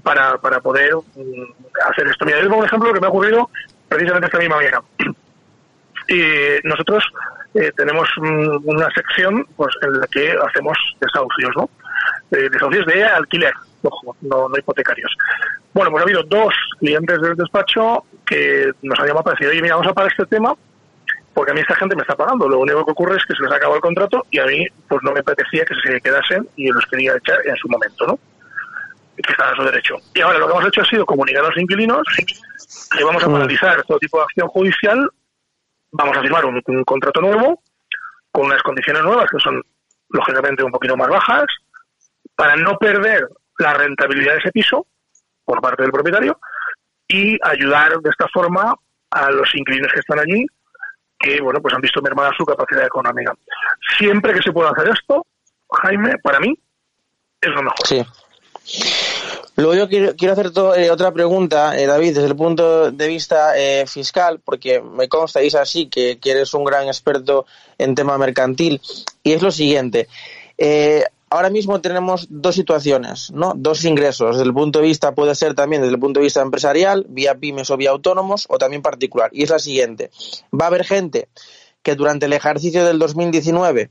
para, 0.02 0.38
para 0.38 0.60
poder 0.60 0.94
mm, 0.94 1.90
hacer 1.90 2.06
esto. 2.06 2.24
Mira, 2.24 2.40
pongo 2.42 2.58
un 2.58 2.66
ejemplo 2.66 2.92
que 2.92 3.00
me 3.00 3.06
ha 3.06 3.10
ocurrido 3.10 3.50
precisamente 3.88 4.26
esta 4.26 4.38
misma 4.38 4.56
mañana. 4.56 4.80
Y 6.08 6.66
nosotros 6.66 7.04
eh, 7.54 7.72
tenemos 7.76 8.08
una 8.18 8.88
sección 8.94 9.46
pues 9.56 9.74
en 9.82 9.98
la 9.98 10.06
que 10.06 10.32
hacemos 10.32 10.76
desahucios, 11.00 11.50
¿no? 11.56 11.70
Eh, 12.30 12.48
desahucios 12.50 12.86
de 12.86 13.04
alquiler, 13.04 13.52
ojo, 13.82 14.16
no, 14.20 14.48
no 14.48 14.56
hipotecarios. 14.56 15.10
Bueno, 15.72 15.90
pues 15.90 16.02
ha 16.02 16.04
habido 16.04 16.22
dos 16.24 16.54
clientes 16.78 17.20
del 17.20 17.36
despacho 17.36 18.04
que 18.24 18.70
nos 18.82 18.98
han 19.00 19.06
llamado 19.06 19.24
para 19.24 19.34
decir, 19.34 19.48
oye, 19.48 19.62
mira, 19.62 19.76
vamos 19.76 19.90
a 19.90 19.94
parar 19.94 20.10
este 20.10 20.26
tema 20.26 20.54
porque 21.34 21.52
a 21.52 21.54
mí 21.54 21.60
esta 21.60 21.76
gente 21.76 21.96
me 21.96 22.02
está 22.02 22.16
pagando. 22.16 22.48
Lo 22.48 22.58
único 22.58 22.84
que 22.84 22.92
ocurre 22.92 23.16
es 23.16 23.24
que 23.24 23.34
se 23.34 23.42
les 23.42 23.52
acabó 23.52 23.76
el 23.76 23.80
contrato 23.80 24.26
y 24.30 24.38
a 24.38 24.46
mí 24.46 24.66
pues 24.88 25.02
no 25.02 25.12
me 25.12 25.20
apetecía 25.20 25.64
que 25.64 25.74
se 25.82 26.00
quedasen 26.00 26.48
y 26.56 26.68
los 26.68 26.84
quería 26.86 27.16
echar 27.16 27.38
en 27.46 27.56
su 27.56 27.68
momento, 27.68 28.06
¿no? 28.06 28.18
que 29.22 29.32
están 29.32 29.52
a 29.52 29.56
su 29.56 29.62
derecho. 29.62 29.96
Y 30.14 30.20
ahora 30.20 30.38
lo 30.38 30.46
que 30.46 30.52
hemos 30.52 30.66
hecho 30.66 30.82
ha 30.82 30.86
sido 30.86 31.06
comunicar 31.06 31.44
a 31.44 31.48
los 31.48 31.56
inquilinos 31.56 32.02
que 32.96 33.04
vamos 33.04 33.22
a 33.22 33.28
mm. 33.28 33.32
paralizar 33.32 33.82
todo 33.84 33.98
tipo 33.98 34.18
de 34.18 34.24
acción 34.24 34.48
judicial, 34.48 35.10
vamos 35.92 36.16
a 36.16 36.22
firmar 36.22 36.44
un, 36.46 36.84
contrato 36.84 37.20
nuevo 37.20 37.62
con 38.32 38.46
unas 38.46 38.62
condiciones 38.62 39.02
nuevas 39.02 39.28
que 39.30 39.38
son 39.38 39.62
lógicamente 40.10 40.62
un 40.62 40.70
poquito 40.70 40.96
más 40.96 41.08
bajas 41.08 41.44
para 42.34 42.56
no 42.56 42.76
perder 42.78 43.28
la 43.58 43.74
rentabilidad 43.74 44.32
de 44.34 44.38
ese 44.38 44.52
piso 44.52 44.86
por 45.44 45.60
parte 45.60 45.82
del 45.82 45.92
propietario 45.92 46.38
y 47.08 47.38
ayudar 47.42 47.98
de 47.98 48.10
esta 48.10 48.28
forma 48.28 48.74
a 49.10 49.30
los 49.30 49.52
inquilinos 49.54 49.92
que 49.92 50.00
están 50.00 50.20
allí 50.20 50.46
que 51.20 51.40
bueno 51.40 51.60
pues 51.60 51.74
han 51.74 51.82
visto 51.82 52.00
mermada 52.00 52.32
su 52.36 52.44
capacidad 52.44 52.86
económica. 52.86 53.34
Siempre 53.98 54.32
que 54.32 54.42
se 54.42 54.52
pueda 54.52 54.70
hacer 54.70 54.88
esto, 54.88 55.26
Jaime, 55.70 56.16
para 56.22 56.40
mí 56.40 56.58
es 57.40 57.50
lo 57.50 57.62
mejor. 57.62 57.86
Sí. 57.86 58.02
Luego 59.56 59.74
yo 59.74 59.88
quiero, 59.88 60.32
hacer 60.32 60.52
eh, 60.76 60.90
otra 60.90 61.12
pregunta, 61.12 61.78
eh, 61.78 61.86
David, 61.86 62.14
desde 62.14 62.28
el 62.28 62.36
punto 62.36 62.90
de 62.90 63.08
vista 63.08 63.58
eh, 63.58 63.86
fiscal, 63.86 64.40
porque 64.42 64.80
me 64.80 65.08
consta, 65.08 65.40
es 65.40 65.54
así, 65.54 65.88
que, 65.88 66.18
eres 66.24 66.54
un 66.54 66.64
gran 66.64 66.86
experto 66.86 67.46
en 67.76 67.94
tema 67.94 68.16
mercantil, 68.16 68.80
y 69.22 69.32
es 69.32 69.42
lo 69.42 69.50
siguiente. 69.50 70.08
Ahora 71.30 71.48
mismo 71.48 71.80
tenemos 71.80 72.26
dos 72.28 72.56
situaciones, 72.56 73.30
¿no? 73.30 73.54
Dos 73.56 73.84
ingresos. 73.84 74.36
Desde 74.36 74.46
el 74.46 74.52
punto 74.52 74.80
de 74.80 74.86
vista, 74.86 75.14
puede 75.14 75.34
ser 75.34 75.54
también 75.54 75.82
desde 75.82 75.94
el 75.94 76.00
punto 76.00 76.20
de 76.20 76.24
vista 76.24 76.42
empresarial, 76.42 77.06
vía 77.08 77.36
pymes 77.36 77.70
o 77.70 77.76
vía 77.76 77.90
autónomos, 77.90 78.46
o 78.48 78.58
también 78.58 78.82
particular. 78.82 79.30
Y 79.32 79.44
es 79.44 79.50
la 79.50 79.60
siguiente. 79.60 80.10
Va 80.52 80.64
a 80.66 80.68
haber 80.68 80.84
gente 80.84 81.28
que 81.82 81.94
durante 81.94 82.26
el 82.26 82.32
ejercicio 82.32 82.84
del 82.84 82.98
2019 82.98 83.90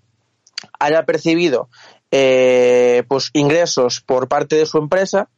haya 0.80 1.06
percibido 1.06 1.70
eh, 2.12 3.04
pues 3.08 3.30
ingresos 3.34 4.02
por 4.02 4.28
parte 4.28 4.58
de 4.58 4.66
su 4.66 4.78
empresa 4.78 5.30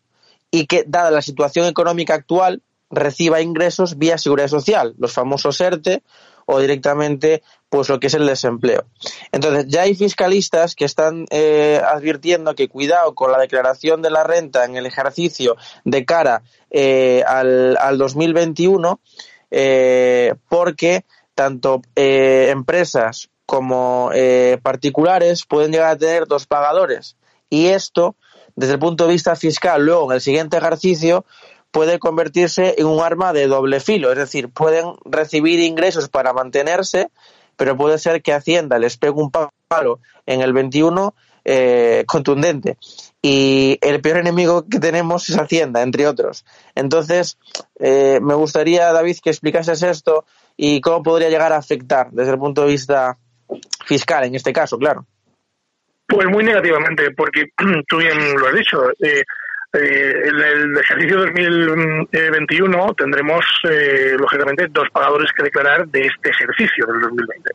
y 0.49 0.65
que, 0.65 0.83
dada 0.87 1.11
la 1.11 1.21
situación 1.21 1.67
económica 1.67 2.15
actual, 2.15 2.61
reciba 2.89 3.41
ingresos 3.41 3.97
vía 3.97 4.17
seguridad 4.17 4.49
social, 4.49 4.95
los 4.97 5.13
famosos 5.13 5.61
ERTE 5.61 6.03
o 6.45 6.59
directamente 6.59 7.43
pues 7.69 7.87
lo 7.89 7.99
que 7.99 8.07
es 8.07 8.13
el 8.13 8.27
desempleo. 8.27 8.83
Entonces, 9.31 9.65
ya 9.67 9.83
hay 9.83 9.95
fiscalistas 9.95 10.75
que 10.75 10.85
están 10.85 11.25
eh, 11.29 11.81
advirtiendo 11.85 12.53
que 12.53 12.67
cuidado 12.67 13.15
con 13.15 13.31
la 13.31 13.39
declaración 13.39 14.01
de 14.01 14.11
la 14.11 14.23
renta 14.23 14.65
en 14.65 14.75
el 14.75 14.85
ejercicio 14.85 15.55
de 15.85 16.03
cara 16.05 16.43
eh, 16.69 17.23
al, 17.25 17.77
al 17.77 17.97
2021, 17.97 18.99
eh, 19.51 20.35
porque 20.49 21.05
tanto 21.33 21.81
empresas 21.95 23.31
como 23.51 24.11
eh, 24.13 24.59
particulares 24.63 25.43
pueden 25.45 25.73
llegar 25.73 25.91
a 25.91 25.97
tener 25.97 26.25
dos 26.25 26.47
pagadores. 26.47 27.17
Y 27.49 27.67
esto, 27.67 28.15
desde 28.55 28.75
el 28.75 28.79
punto 28.79 29.05
de 29.05 29.11
vista 29.11 29.35
fiscal, 29.35 29.83
luego 29.83 30.09
en 30.09 30.15
el 30.15 30.21
siguiente 30.21 30.55
ejercicio, 30.55 31.25
puede 31.71 31.99
convertirse 31.99 32.75
en 32.77 32.85
un 32.85 33.01
arma 33.01 33.33
de 33.33 33.47
doble 33.47 33.79
filo. 33.79 34.11
Es 34.11 34.17
decir, 34.17 34.49
pueden 34.49 34.93
recibir 35.05 35.59
ingresos 35.59 36.09
para 36.09 36.33
mantenerse, 36.33 37.09
pero 37.55 37.77
puede 37.77 37.97
ser 37.97 38.21
que 38.21 38.33
Hacienda 38.33 38.77
les 38.79 38.97
pegue 38.97 39.13
un 39.13 39.31
palo 39.31 39.99
en 40.25 40.41
el 40.41 40.53
21 40.53 41.15
eh, 41.43 42.03
contundente. 42.07 42.77
Y 43.21 43.77
el 43.81 44.01
peor 44.01 44.17
enemigo 44.17 44.67
que 44.67 44.79
tenemos 44.79 45.29
es 45.29 45.37
Hacienda, 45.37 45.81
entre 45.81 46.07
otros. 46.07 46.45
Entonces, 46.75 47.37
eh, 47.79 48.19
me 48.21 48.33
gustaría, 48.33 48.91
David, 48.91 49.17
que 49.23 49.29
explicases 49.29 49.81
esto 49.83 50.25
y 50.57 50.81
cómo 50.81 51.01
podría 51.01 51.29
llegar 51.29 51.53
a 51.53 51.57
afectar 51.57 52.11
desde 52.11 52.33
el 52.33 52.39
punto 52.39 52.61
de 52.61 52.67
vista 52.67 53.17
fiscal 53.85 54.23
en 54.23 54.35
este 54.35 54.53
caso, 54.53 54.77
claro. 54.77 55.05
Pues 56.07 56.27
muy 56.27 56.43
negativamente, 56.43 57.11
porque 57.11 57.45
tú 57.87 57.97
bien 57.97 58.17
lo 58.37 58.47
has 58.47 58.55
dicho. 58.55 58.89
Eh, 58.99 59.23
eh, 59.73 60.21
en 60.25 60.35
el 60.35 60.77
ejercicio 60.77 61.19
2021 61.19 62.93
tendremos, 62.95 63.45
eh, 63.69 64.15
lógicamente, 64.19 64.67
dos 64.69 64.89
pagadores 64.91 65.31
que 65.31 65.43
declarar 65.43 65.87
de 65.87 66.07
este 66.07 66.29
ejercicio 66.29 66.85
del 66.87 66.99
2020, 67.01 67.51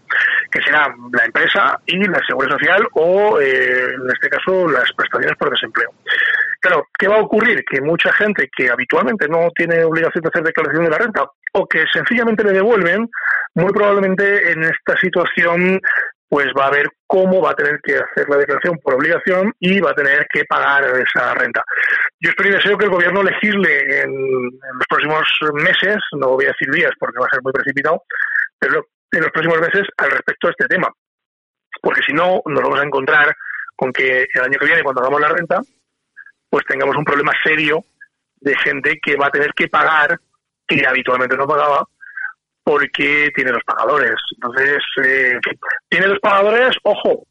que 0.50 0.62
será 0.62 0.94
la 1.12 1.24
empresa 1.24 1.78
y 1.84 1.98
la 2.06 2.20
Seguridad 2.26 2.56
Social 2.56 2.88
o, 2.92 3.38
en 3.40 4.08
este 4.12 4.30
caso, 4.30 4.66
las 4.68 4.90
prestaciones 4.92 5.36
por 5.36 5.50
desempleo. 5.50 5.90
Claro, 6.60 6.88
¿qué 6.98 7.06
va 7.06 7.16
a 7.16 7.22
ocurrir? 7.22 7.62
Que 7.70 7.80
mucha 7.80 8.12
gente 8.12 8.48
que 8.56 8.70
habitualmente 8.70 9.28
no 9.28 9.50
tiene 9.54 9.84
obligación 9.84 10.22
de 10.22 10.28
hacer 10.28 10.42
declaración 10.42 10.84
de 10.84 10.90
la 10.90 10.98
renta 10.98 11.24
o 11.52 11.66
que 11.66 11.84
sencillamente 11.92 12.44
le 12.44 12.52
devuelven, 12.52 13.08
muy 13.54 13.72
probablemente 13.72 14.52
en 14.52 14.62
esta 14.64 14.96
situación 14.98 15.80
pues 16.28 16.48
va 16.58 16.66
a 16.66 16.70
ver 16.70 16.86
cómo 17.06 17.40
va 17.40 17.50
a 17.50 17.54
tener 17.54 17.80
que 17.82 17.94
hacer 17.94 18.28
la 18.28 18.36
declaración 18.36 18.78
por 18.78 18.94
obligación 18.94 19.52
y 19.60 19.80
va 19.80 19.90
a 19.90 19.94
tener 19.94 20.26
que 20.32 20.44
pagar 20.44 20.84
esa 20.84 21.34
renta. 21.34 21.62
Yo 22.20 22.30
espero 22.30 22.50
y 22.50 22.52
deseo 22.52 22.76
que 22.76 22.86
el 22.86 22.90
gobierno 22.90 23.22
legisle 23.22 24.02
en, 24.02 24.12
los 24.12 24.86
próximos 24.88 25.22
meses, 25.54 25.96
no 26.12 26.30
voy 26.30 26.46
a 26.46 26.48
decir 26.48 26.68
días 26.72 26.90
porque 26.98 27.20
va 27.20 27.26
a 27.26 27.34
ser 27.34 27.42
muy 27.42 27.52
precipitado, 27.52 28.02
pero 28.58 28.86
en 29.12 29.20
los 29.20 29.30
próximos 29.30 29.60
meses 29.60 29.82
al 29.98 30.10
respecto 30.10 30.48
de 30.48 30.54
este 30.58 30.66
tema. 30.66 30.88
Porque 31.80 32.02
si 32.02 32.12
no, 32.12 32.42
nos 32.44 32.62
vamos 32.62 32.80
a 32.80 32.84
encontrar 32.84 33.34
con 33.76 33.92
que 33.92 34.26
el 34.32 34.42
año 34.42 34.58
que 34.58 34.66
viene, 34.66 34.82
cuando 34.82 35.02
hagamos 35.02 35.20
la 35.20 35.28
renta, 35.28 35.60
pues 36.48 36.64
tengamos 36.66 36.96
un 36.96 37.04
problema 37.04 37.32
serio 37.44 37.80
de 38.40 38.56
gente 38.56 38.98
que 39.00 39.16
va 39.16 39.26
a 39.26 39.30
tener 39.30 39.52
que 39.54 39.68
pagar, 39.68 40.18
que 40.66 40.86
habitualmente 40.86 41.36
no 41.36 41.46
pagaba, 41.46 41.86
porque 42.66 43.30
tiene 43.32 43.52
los 43.52 43.62
pagadores. 43.62 44.16
Entonces, 44.34 44.82
eh, 45.04 45.38
tiene 45.88 46.08
los 46.08 46.18
pagadores, 46.18 46.76
ojo, 46.82 47.24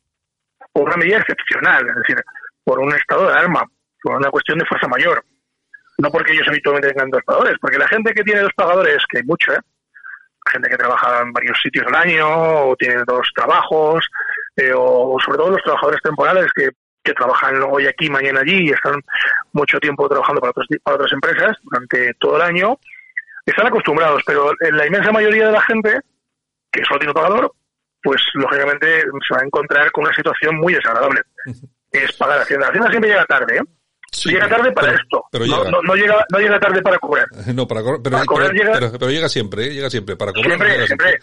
por 0.71 0.83
una 0.83 0.95
medida 0.95 1.17
excepcional, 1.17 1.85
es 1.89 1.95
decir, 1.95 2.15
por 2.63 2.79
un 2.79 2.95
estado 2.95 3.23
de 3.27 3.33
alarma, 3.33 3.65
por 4.01 4.15
una 4.15 4.29
cuestión 4.29 4.59
de 4.59 4.65
fuerza 4.65 4.87
mayor. 4.87 5.25
No 5.97 6.09
porque 6.09 6.31
ellos 6.31 6.47
habitualmente 6.47 6.87
tengan 6.87 7.09
dos 7.09 7.21
pagadores, 7.25 7.57
porque 7.59 7.77
la 7.77 7.87
gente 7.89 8.13
que 8.13 8.23
tiene 8.23 8.43
dos 8.43 8.53
pagadores, 8.55 9.03
que 9.09 9.17
hay 9.17 9.23
mucho, 9.25 9.51
¿eh? 9.51 9.59
gente 10.53 10.69
que 10.69 10.77
trabaja 10.77 11.23
en 11.23 11.33
varios 11.33 11.59
sitios 11.61 11.85
al 11.87 11.95
año, 11.95 12.69
o 12.69 12.75
tiene 12.77 13.03
dos 13.05 13.27
trabajos, 13.35 14.07
eh, 14.55 14.71
o 14.73 15.17
sobre 15.19 15.37
todo 15.37 15.49
los 15.49 15.63
trabajadores 15.63 16.01
temporales 16.01 16.49
que, 16.55 16.69
que 17.03 17.13
trabajan 17.13 17.61
hoy 17.61 17.87
aquí, 17.87 18.09
mañana 18.09 18.39
allí 18.39 18.69
y 18.69 18.71
están 18.71 19.01
mucho 19.51 19.79
tiempo 19.81 20.07
trabajando 20.07 20.39
para, 20.39 20.53
para 20.81 20.95
otras 20.95 21.11
empresas 21.11 21.57
durante 21.61 22.13
todo 22.13 22.37
el 22.37 22.43
año, 22.43 22.79
están 23.45 23.67
acostumbrados, 23.67 24.21
pero 24.25 24.51
en 24.59 24.77
la 24.77 24.87
inmensa 24.87 25.11
mayoría 25.11 25.47
de 25.47 25.51
la 25.51 25.61
gente, 25.61 25.99
que 26.71 26.83
solo 26.85 26.99
tiene 26.99 27.13
pagador, 27.13 27.53
pues 28.01 28.21
lógicamente 28.33 29.01
se 29.01 29.33
va 29.33 29.41
a 29.41 29.45
encontrar 29.45 29.91
con 29.91 30.05
una 30.05 30.13
situación 30.13 30.55
muy 30.57 30.73
desagradable. 30.73 31.21
Es 31.91 32.11
pagar 32.13 32.41
Hacienda. 32.41 32.67
Hacienda 32.67 32.89
siempre 32.89 33.09
llega 33.09 33.25
tarde, 33.25 33.57
¿eh? 33.57 33.61
llega 34.25 34.47
tarde 34.47 34.71
para 34.71 34.93
esto. 34.93 35.23
Pero 35.31 35.45
no, 35.45 35.63
llega. 35.63 35.81
No, 35.81 35.95
llega, 35.95 36.25
no 36.31 36.39
llega 36.39 36.59
tarde 36.59 36.81
para 36.81 36.97
cobrar. 36.99 37.25
No, 37.55 37.67
para, 37.67 37.81
cobrar, 37.81 38.01
pero, 38.03 38.25
para 38.25 38.53
llega, 38.53 38.91
pero, 38.91 39.09
llega 39.11 39.29
siempre, 39.29 39.65
¿eh? 39.65 39.73
llega 39.73 39.89
siempre. 39.89 40.15
Para 40.15 40.33
cobrar 40.33 40.57
siempre, 40.57 40.87
siempre. 40.87 41.19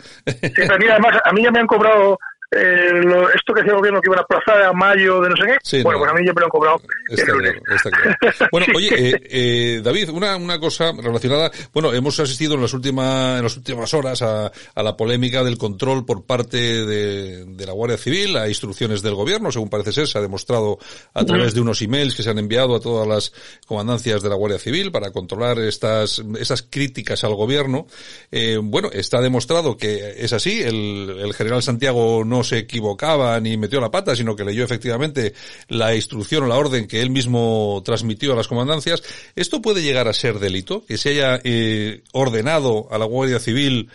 siempre. 0.55 0.79
Mira, 0.79 0.95
además, 0.95 1.21
a 1.25 1.33
mí 1.33 1.43
ya 1.43 1.51
me 1.51 1.61
han 1.61 1.67
cobrado 1.67 2.19
eh, 2.55 2.91
lo, 3.03 3.31
esto 3.31 3.55
que 3.55 3.61
decía 3.61 3.73
el 3.73 3.79
gobierno 3.79 4.01
que 4.03 4.09
iban 4.09 4.19
a 4.19 4.23
aplazar 4.23 4.63
a 4.63 4.73
mayo 4.75 5.23
de 5.23 5.31
no 5.31 5.37
sé 5.37 5.45
qué, 5.47 5.83
bueno, 5.83 5.99
pues 6.01 6.11
a 6.11 6.15
mí 6.15 6.27
ya 6.27 6.35
me 6.35 6.41
lo 6.41 6.47
han 6.47 6.51
cobrado 6.51 6.83
Bueno, 8.53 8.67
oye, 8.77 8.91
eh, 8.93 9.23
eh, 9.31 9.81
David, 9.83 10.11
una, 10.11 10.37
una 10.37 10.61
cosa 10.61 10.93
relacionada, 10.93 11.51
bueno, 11.73 11.95
hemos 11.95 12.21
asistido 12.21 12.55
en 12.55 12.61
las 12.61 12.75
últimas, 12.75 13.39
en 13.39 13.45
las 13.45 13.57
últimas 13.57 13.95
horas 13.95 14.21
a, 14.21 14.53
a 14.75 14.83
la 14.83 14.97
polémica 14.99 15.43
del 15.43 15.57
control 15.57 16.05
por 16.05 16.27
parte 16.27 16.59
de, 16.59 17.47
de, 17.47 17.67
la 17.67 17.73
Guardia 17.73 17.97
Civil 17.97 18.37
a 18.37 18.49
instrucciones 18.49 19.01
del 19.01 19.15
gobierno, 19.15 19.51
según 19.51 19.71
parece 19.71 19.93
ser, 19.93 20.07
se 20.07 20.19
ha 20.19 20.21
demostrado 20.21 20.79
a 21.15 21.25
través 21.25 21.55
de 21.55 21.63
unos 21.63 21.81
emails 21.81 22.15
que 22.15 22.23
se 22.23 22.29
han 22.29 22.39
enviado 22.39 22.77
a 22.77 22.81
todas 22.81 23.09
las 23.09 23.33
comandancias 23.67 24.23
de 24.23 24.29
la 24.29 24.35
Guardia 24.35 24.59
Civil 24.59 24.93
para 24.93 25.11
controlar 25.11 25.59
estas, 25.59 26.23
esas 26.39 26.63
críticas 26.63 27.25
al 27.25 27.35
gobierno. 27.35 27.87
Eh, 28.31 28.59
bueno, 28.63 28.91
está 28.93 29.23
demostrado 29.23 29.79
que 29.79 30.17
es 30.19 30.35
así, 30.35 30.61
el, 30.61 31.17
el 31.19 31.33
general 31.33 31.63
Santiago 31.63 32.25
no 32.27 32.42
se 32.43 32.59
equivocaba 32.59 33.39
ni 33.41 33.57
metió 33.57 33.81
la 33.81 33.91
pata, 33.91 34.17
sino 34.17 34.37
que 34.37 34.45
leyó 34.45 34.65
efectivamente 34.65 35.35
la 35.69 35.95
instrucción 35.95 36.45
o 36.45 36.47
la 36.47 36.57
orden 36.57 36.87
que 36.87 37.01
él 37.01 37.11
mismo 37.11 37.83
transmitió 37.85 38.33
a 38.33 38.37
las 38.37 38.49
comandancias. 38.49 39.03
¿Esto 39.37 39.63
puede 39.63 39.83
llegar 39.83 40.09
a 40.09 40.13
ser 40.13 40.39
delito? 40.39 40.85
Que 40.87 40.97
se 40.97 41.11
haya 41.11 41.41
eh, 41.45 42.03
ordenado 42.13 42.89
a 42.91 42.99
la 42.99 43.05
Guardia 43.05 43.39
Civil 43.39 43.91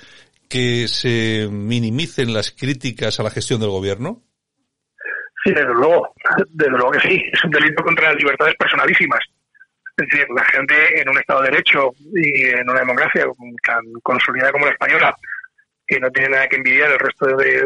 que 0.50 0.88
se 0.88 1.48
minimicen 1.51 2.34
las 2.34 2.51
críticas 2.51 3.20
a 3.20 3.24
la 3.24 3.30
gestión 3.30 3.60
del 3.60 3.70
gobierno? 3.70 4.24
Sí, 5.44 5.51
desde 5.51 5.74
luego, 5.74 6.13
desde 6.50 6.72
luego 6.72 6.92
que 6.92 7.00
sí, 7.08 7.22
es 7.32 7.44
un 7.44 7.51
delito 7.51 7.84
contra 7.84 8.10
las 8.12 8.18
libertades 8.18 8.56
personalísimas. 8.56 9.20
Es 9.98 10.08
decir, 10.08 10.27
la 10.36 10.44
gente 10.46 11.01
en 11.01 11.10
un 11.10 11.18
Estado 11.18 11.42
de 11.42 11.50
Derecho 11.50 11.89
y 12.13 12.44
en 12.46 12.70
una 12.70 12.80
democracia 12.80 13.25
tan 13.66 13.82
consolidada 14.04 14.51
como 14.51 14.66
la 14.66 14.74
española, 14.74 15.16
que 15.88 16.00
no 16.00 16.12
tiene 16.12 16.29
nada 16.29 16.48
que 16.48 16.58
envidiar 16.58 16.91
el 16.91 17.00
resto 17.00 17.25
de, 17.38 17.65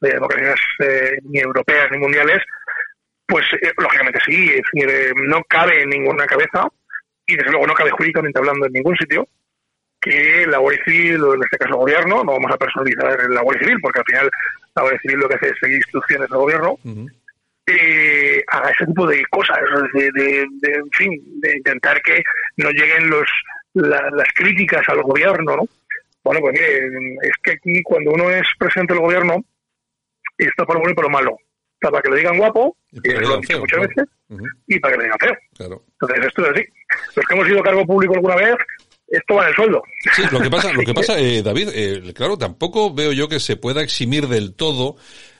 democracias 0.00 0.60
eh, 0.80 1.18
ni 1.22 1.40
europeas 1.40 1.90
ni 1.90 1.98
mundiales, 1.98 2.42
pues 3.26 3.46
eh, 3.54 3.72
lógicamente 3.78 4.20
sí, 4.24 4.50
es 4.50 4.62
decir, 4.72 4.88
eh, 4.88 5.12
no 5.26 5.42
cabe 5.44 5.82
en 5.82 5.88
ninguna 5.88 6.26
cabeza 6.26 6.68
y 7.26 7.34
desde 7.34 7.50
luego 7.50 7.66
no 7.66 7.74
cabe 7.74 7.90
jurídicamente 7.90 8.38
hablando 8.38 8.66
en 8.66 8.72
ningún 8.72 8.96
sitio 8.96 9.26
que 9.98 10.46
la 10.46 10.58
Guardia 10.58 10.84
Civil, 10.84 11.22
o 11.22 11.34
en 11.34 11.42
este 11.42 11.56
caso 11.56 11.70
el 11.70 11.80
gobierno, 11.80 12.22
no 12.22 12.32
vamos 12.32 12.52
a 12.52 12.58
personalizar 12.58 13.28
la 13.30 13.40
Guardia 13.40 13.64
Civil 13.64 13.80
porque 13.80 14.00
al 14.00 14.04
final 14.04 14.30
la 14.76 14.82
Guardia 14.82 15.00
Civil 15.00 15.18
lo 15.18 15.28
que 15.28 15.34
hace 15.34 15.48
es 15.48 15.58
seguir 15.58 15.76
instrucciones 15.78 16.28
del 16.28 16.38
gobierno, 16.38 16.78
haga 18.48 18.70
ese 18.70 18.86
tipo 18.86 19.06
de 19.08 19.24
cosas, 19.30 19.58
de, 19.94 20.10
de, 20.12 20.42
en 20.62 20.90
fin, 20.92 21.40
de 21.40 21.56
intentar 21.56 22.00
que 22.02 22.22
no 22.58 22.70
lleguen 22.70 23.10
los 23.10 23.28
las 23.74 24.28
críticas 24.34 24.88
al 24.88 25.02
gobierno, 25.02 25.56
¿no? 25.56 25.62
Bueno, 26.26 26.40
pues 26.40 26.54
mire, 26.54 26.88
es 27.22 27.32
que 27.40 27.52
aquí 27.52 27.82
cuando 27.84 28.10
uno 28.10 28.28
es 28.28 28.44
presidente 28.58 28.94
del 28.94 29.02
gobierno, 29.02 29.44
está 30.36 30.66
para 30.66 30.74
lo 30.74 30.80
bueno 30.80 30.90
y 30.90 30.96
para 30.96 31.06
lo 31.06 31.12
malo. 31.12 31.38
Está 31.74 31.88
para 31.92 32.02
que 32.02 32.10
le 32.10 32.16
digan 32.16 32.38
guapo, 32.38 32.76
y, 32.90 33.12
lo 33.12 33.34
han 33.34 33.40
dicho 33.42 33.60
muchas 33.60 33.80
veces, 33.82 34.04
y 34.66 34.80
para 34.80 34.94
que 34.94 34.98
le 34.98 35.04
digan 35.04 35.18
feo. 35.20 35.36
Claro. 35.56 35.84
Entonces 35.92 36.26
esto 36.26 36.42
es 36.42 36.50
así. 36.50 36.64
Los 37.14 37.26
que 37.26 37.34
hemos 37.34 37.46
sido 37.46 37.62
cargo 37.62 37.86
público 37.86 38.14
alguna 38.14 38.34
vez, 38.34 38.56
esto 39.06 39.34
va 39.36 39.42
en 39.44 39.48
el 39.50 39.54
sueldo. 39.54 39.82
Sí, 40.16 40.22
lo 40.32 40.40
que 40.40 40.50
pasa, 40.50 40.72
lo 40.72 40.82
que 40.82 40.94
pasa 40.94 41.16
eh, 41.16 41.42
David, 41.44 41.68
eh, 41.72 42.12
claro, 42.12 42.36
tampoco 42.36 42.92
veo 42.92 43.12
yo 43.12 43.28
que 43.28 43.38
se 43.38 43.56
pueda 43.56 43.80
eximir 43.82 44.26
del 44.26 44.56
todo 44.56 44.96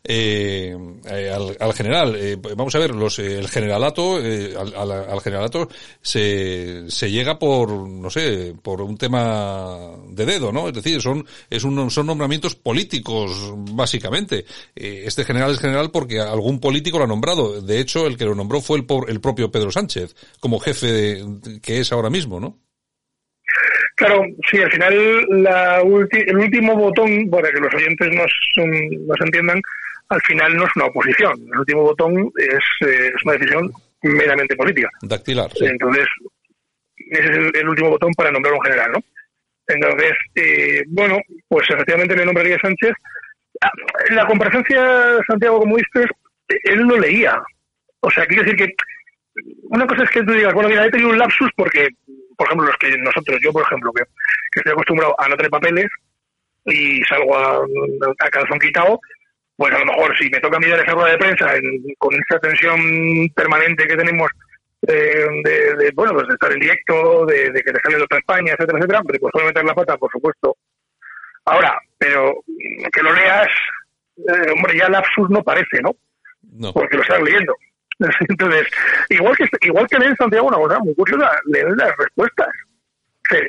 eh, 0.09 0.77
eh 1.11 1.31
al, 1.59 1.73
general. 1.73 2.17
Eh, 2.17 2.37
vamos 2.57 2.75
a 2.75 2.79
ver, 2.79 2.95
los, 2.95 3.19
el 3.19 3.49
generalato, 3.49 4.17
al, 4.17 4.93
al, 4.93 5.21
generalato 5.21 5.69
se, 6.01 6.91
se 6.91 7.11
llega 7.11 7.39
por, 7.39 7.71
no 7.71 8.11
sé, 8.11 8.55
por 8.63 8.81
un 8.83 8.97
tema 8.97 9.97
de 10.09 10.27
dedo, 10.27 10.53
¿no? 10.53 10.69
Es 10.69 10.75
decir, 10.75 11.01
son, 11.01 11.27
es 11.51 11.65
un, 11.65 11.91
son 11.91 12.07
nombramientos 12.07 12.55
políticos, 12.55 13.53
básicamente. 13.73 14.45
este 14.75 15.25
general 15.25 15.53
es 15.53 15.61
general 15.61 15.91
porque 15.91 16.21
algún 16.21 16.61
político 16.61 16.99
lo 16.99 17.05
ha 17.05 17.09
nombrado. 17.09 17.61
De 17.61 17.81
hecho, 17.81 18.07
el 18.07 18.17
que 18.17 18.25
lo 18.25 18.35
nombró 18.35 18.61
fue 18.61 18.79
el, 18.79 18.87
el 19.09 19.21
propio 19.21 19.51
Pedro 19.51 19.71
Sánchez, 19.71 20.15
como 20.41 20.61
jefe 20.61 20.87
de, 20.87 21.61
que 21.61 21.81
es 21.81 21.93
ahora 21.93 22.11
mismo, 22.11 22.41
¿no? 22.41 22.59
Claro, 23.97 24.25
sí, 24.51 24.59
al 24.59 24.71
final 24.71 25.25
la 25.43 25.81
el 25.81 26.37
último 26.37 26.77
botón, 26.77 27.31
para 27.31 27.51
que 27.51 27.61
los 27.61 27.73
oyentes 27.75 28.09
nos, 28.13 28.31
nos 29.07 29.21
entiendan, 29.23 29.63
al 30.09 30.21
final 30.23 30.57
no 30.57 30.65
es 30.65 30.71
una 30.77 30.87
oposición. 30.87 31.35
El 31.53 31.59
último 31.61 31.83
botón 31.83 32.31
es, 32.37 32.89
eh, 32.89 33.13
es 33.15 33.25
una 33.25 33.35
decisión 33.35 33.71
meramente 34.03 34.57
política. 34.57 34.89
Dactilar. 35.03 35.51
Entonces, 35.61 36.07
ese 36.97 37.31
es 37.31 37.55
el, 37.55 37.69
último 37.69 37.91
botón 37.91 38.13
para 38.15 38.31
nombrar 38.31 38.55
un 38.55 38.63
general, 38.63 38.93
¿no? 38.93 38.99
Entonces, 39.69 40.13
eh, 40.37 40.85
bueno, 40.89 41.19
pues 41.49 41.69
efectivamente 41.71 42.17
le 42.17 42.25
nombraría 42.25 42.59
Sánchez. 42.61 42.93
Ah, 43.61 43.71
la 44.11 44.27
comparecencia, 44.27 45.19
Santiago, 45.27 45.61
como 45.61 45.77
dices, 45.77 46.11
él 46.49 46.81
lo 46.81 46.99
leía. 46.99 47.43
O 48.01 48.11
sea, 48.11 48.27
quiere 48.27 48.45
decir 48.45 48.57
que 48.57 48.75
una 49.65 49.87
cosa 49.87 50.05
es 50.05 50.11
que 50.11 50.23
tú 50.23 50.33
digas, 50.33 50.55
bueno, 50.55 50.69
mira, 50.69 50.87
he 50.87 50.91
tenido 50.91 51.11
un 51.11 51.19
lapsus 51.19 51.51
porque 51.57 51.89
por 52.37 52.47
ejemplo, 52.47 52.67
los 52.67 52.77
que 52.77 52.97
nosotros, 52.99 53.39
yo 53.43 53.53
por 53.53 53.63
ejemplo, 53.63 53.93
que, 53.93 54.03
estoy 54.55 54.73
acostumbrado 54.73 55.15
a 55.19 55.29
no 55.29 55.37
tener 55.37 55.51
papeles 55.51 55.87
y 56.67 57.03
salgo 57.05 57.37
a, 57.37 57.65
a 58.19 58.31
calzón 58.31 58.59
quitado, 58.59 59.01
pues 59.57 59.75
a 59.75 59.79
lo 59.79 59.87
mejor 59.87 60.17
si 60.19 60.29
me 60.29 60.41
toca 60.41 60.59
mirar 60.59 60.81
esa 60.81 60.93
rueda 60.93 61.13
de 61.13 61.19
prensa 61.19 61.53
con 61.99 62.15
esa 62.15 62.39
tensión 62.39 62.79
permanente 63.35 63.87
que 63.87 63.97
tenemos 63.97 64.31
eh, 64.89 65.27
de, 65.45 65.91
bueno, 65.95 66.13
pues 66.13 66.29
de 66.29 66.35
estar 66.35 66.53
en 66.53 66.61
directo, 66.61 67.27
de, 67.27 67.53
que 67.53 67.73
te 67.73 67.81
sale 67.81 67.97
de 67.97 68.03
otra 68.03 68.19
España, 68.19 68.53
etcétera, 68.53 68.79
etcétera, 68.79 69.03
pues 69.03 69.33
puedo 69.33 69.47
meter 69.47 69.65
la 69.65 69.75
pata, 69.75 69.97
por 69.97 70.11
supuesto. 70.13 70.57
Ahora, 71.47 71.79
pero 71.99 72.43
que 72.93 73.03
lo 73.03 73.13
leas, 73.13 73.49
eh, 74.17 74.53
hombre, 74.55 74.79
ya 74.79 74.87
el 74.87 74.93
lapsus 74.93 75.31
no 75.31 75.43
parece, 75.43 75.81
¿no? 75.83 75.97
No. 76.53 76.73
Porque 76.73 76.97
lo 76.97 77.03
estás 77.03 77.23
leyendo. 77.23 77.55
Entonces, 78.29 78.69
igual 79.09 79.37
que 79.37 79.49
igual 79.63 79.87
que 79.87 79.99
leen 79.99 80.17
Santiago 80.17 80.49
una 80.49 80.59
cosa 80.59 80.79
muy 80.81 80.95
curiosa, 80.95 81.31
leen 81.47 81.77
las 81.77 81.97
respuestas. 81.97 82.49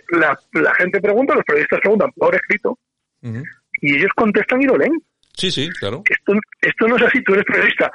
La, 0.09 0.37
la 0.53 0.73
gente 0.75 0.99
pregunta, 0.99 1.35
los 1.35 1.43
periodistas 1.43 1.81
preguntan 1.81 2.11
por 2.13 2.33
escrito, 2.33 2.79
y 3.21 3.95
ellos 3.95 4.11
contestan 4.15 4.61
y 4.61 4.65
lo 4.65 4.77
leen. 4.77 5.03
Sí, 5.37 5.51
sí, 5.51 5.69
claro. 5.79 6.03
Esto, 6.09 6.33
esto 6.61 6.87
no 6.87 6.95
es 6.97 7.03
así, 7.03 7.21
tú 7.23 7.33
eres 7.33 7.45
periodista. 7.45 7.91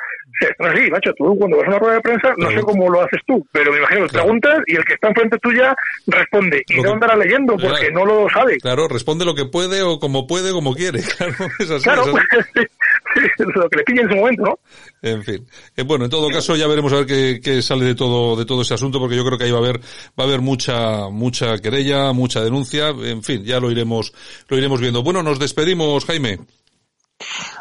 no 0.61 0.68
es 0.68 0.75
así, 0.75 0.90
macho, 0.92 1.12
tú 1.14 1.37
cuando 1.37 1.56
vas 1.56 1.66
a 1.66 1.70
una 1.70 1.78
rueda 1.80 1.94
de 1.94 2.00
prensa, 2.00 2.34
no 2.38 2.50
sé 2.50 2.61
cómo 2.62 2.88
lo 2.88 3.02
haces 3.02 3.20
tú, 3.26 3.44
pero 3.50 3.72
me 3.72 3.78
imagino 3.78 4.06
que 4.06 4.12
preguntas 4.12 4.61
y 4.66 4.76
el 4.76 4.84
que 4.84 4.94
está 4.94 5.08
enfrente 5.08 5.38
tuya 5.38 5.75
responde. 6.06 6.62
Y 6.68 6.80
no 6.80 6.92
andará 6.92 7.16
leyendo 7.16 7.56
porque 7.56 7.90
no 7.90 8.06
lo 8.06 8.28
sabe. 8.30 8.58
Claro, 8.58 8.87
responde 8.87 9.25
lo 9.25 9.34
que 9.34 9.44
puede 9.44 9.82
o 9.82 9.99
como 9.99 10.26
puede, 10.28 10.52
como 10.52 10.75
quiere. 10.75 11.00
Claro, 11.18 11.34
es 11.58 11.70
así. 11.70 11.84
Claro, 11.84 12.04
pues, 12.11 12.25
lo 13.54 13.68
que 13.68 13.76
le 13.76 13.82
pille 13.84 14.02
en 14.02 14.08
su 14.08 14.16
momento, 14.16 14.42
¿no? 14.44 14.58
En 15.02 15.22
fin. 15.22 15.46
Eh, 15.76 15.83
bueno, 15.83 16.05
en 16.05 16.11
todo 16.11 16.28
caso 16.31 16.57
ya 16.57 16.66
veremos 16.66 16.92
a 16.92 16.96
ver 16.96 17.07
qué, 17.07 17.40
qué, 17.42 17.61
sale 17.61 17.85
de 17.85 17.94
todo, 17.94 18.37
de 18.37 18.44
todo 18.44 18.62
ese 18.62 18.74
asunto, 18.74 18.98
porque 18.98 19.16
yo 19.16 19.24
creo 19.24 19.37
que 19.37 19.44
ahí 19.44 19.50
va 19.50 19.59
a 19.59 19.62
haber, 19.62 19.78
va 19.78 20.24
a 20.24 20.26
haber 20.26 20.40
mucha, 20.40 21.09
mucha 21.11 21.59
querella, 21.59 22.12
mucha 22.12 22.40
denuncia. 22.40 22.88
En 22.88 23.22
fin, 23.22 23.44
ya 23.44 23.61
lo 23.61 23.70
iremos, 23.70 24.12
lo 24.48 24.57
iremos 24.57 24.81
viendo. 24.81 25.02
Bueno, 25.02 25.22
nos 25.22 25.38
despedimos, 25.38 26.05
Jaime. 26.05 26.38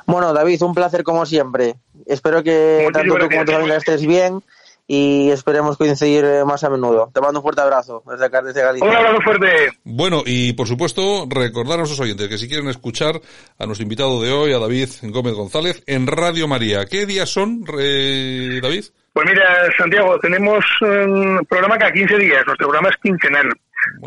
Bueno, 0.05 0.33
David, 0.33 0.61
un 0.63 0.73
placer 0.73 1.03
como 1.03 1.25
siempre. 1.25 1.75
Espero 2.05 2.43
que 2.43 2.89
tanto 2.91 3.15
tú 3.15 3.29
como 3.29 3.45
tu 3.45 3.51
familia 3.51 3.77
estés 3.77 4.05
bien 4.05 4.41
y 4.87 5.31
esperemos 5.31 5.77
coincidir 5.77 6.25
eh, 6.25 6.43
más 6.43 6.63
a 6.65 6.69
menudo. 6.69 7.09
Te 7.13 7.21
mando 7.21 7.39
un 7.39 7.43
fuerte 7.43 7.61
abrazo 7.61 8.03
desde, 8.11 8.25
acá, 8.25 8.41
desde 8.41 8.61
Galicia. 8.61 8.89
Un 8.89 8.93
abrazo 8.93 9.21
fuerte. 9.21 9.69
Bueno, 9.85 10.23
y 10.25 10.51
por 10.51 10.67
supuesto, 10.67 11.25
recordar 11.29 11.75
a 11.75 11.77
nuestros 11.77 12.01
oyentes 12.01 12.27
que 12.27 12.37
si 12.37 12.49
quieren 12.49 12.67
escuchar 12.67 13.21
a 13.57 13.65
nuestro 13.65 13.83
invitado 13.83 14.21
de 14.21 14.33
hoy, 14.33 14.53
a 14.53 14.59
David 14.59 14.89
Gómez 15.03 15.33
González, 15.33 15.81
en 15.87 16.07
Radio 16.07 16.47
María. 16.47 16.85
¿Qué 16.85 17.05
días 17.05 17.29
son, 17.29 17.63
eh, 17.79 18.59
David? 18.61 18.83
Pues 19.13 19.27
mira, 19.29 19.69
Santiago, 19.77 20.19
tenemos 20.19 20.65
un 20.81 21.45
programa 21.49 21.77
cada 21.77 21.93
15 21.93 22.17
días. 22.17 22.45
Nuestro 22.45 22.67
programa 22.67 22.89
es 22.89 22.97
quincenal. 23.01 23.49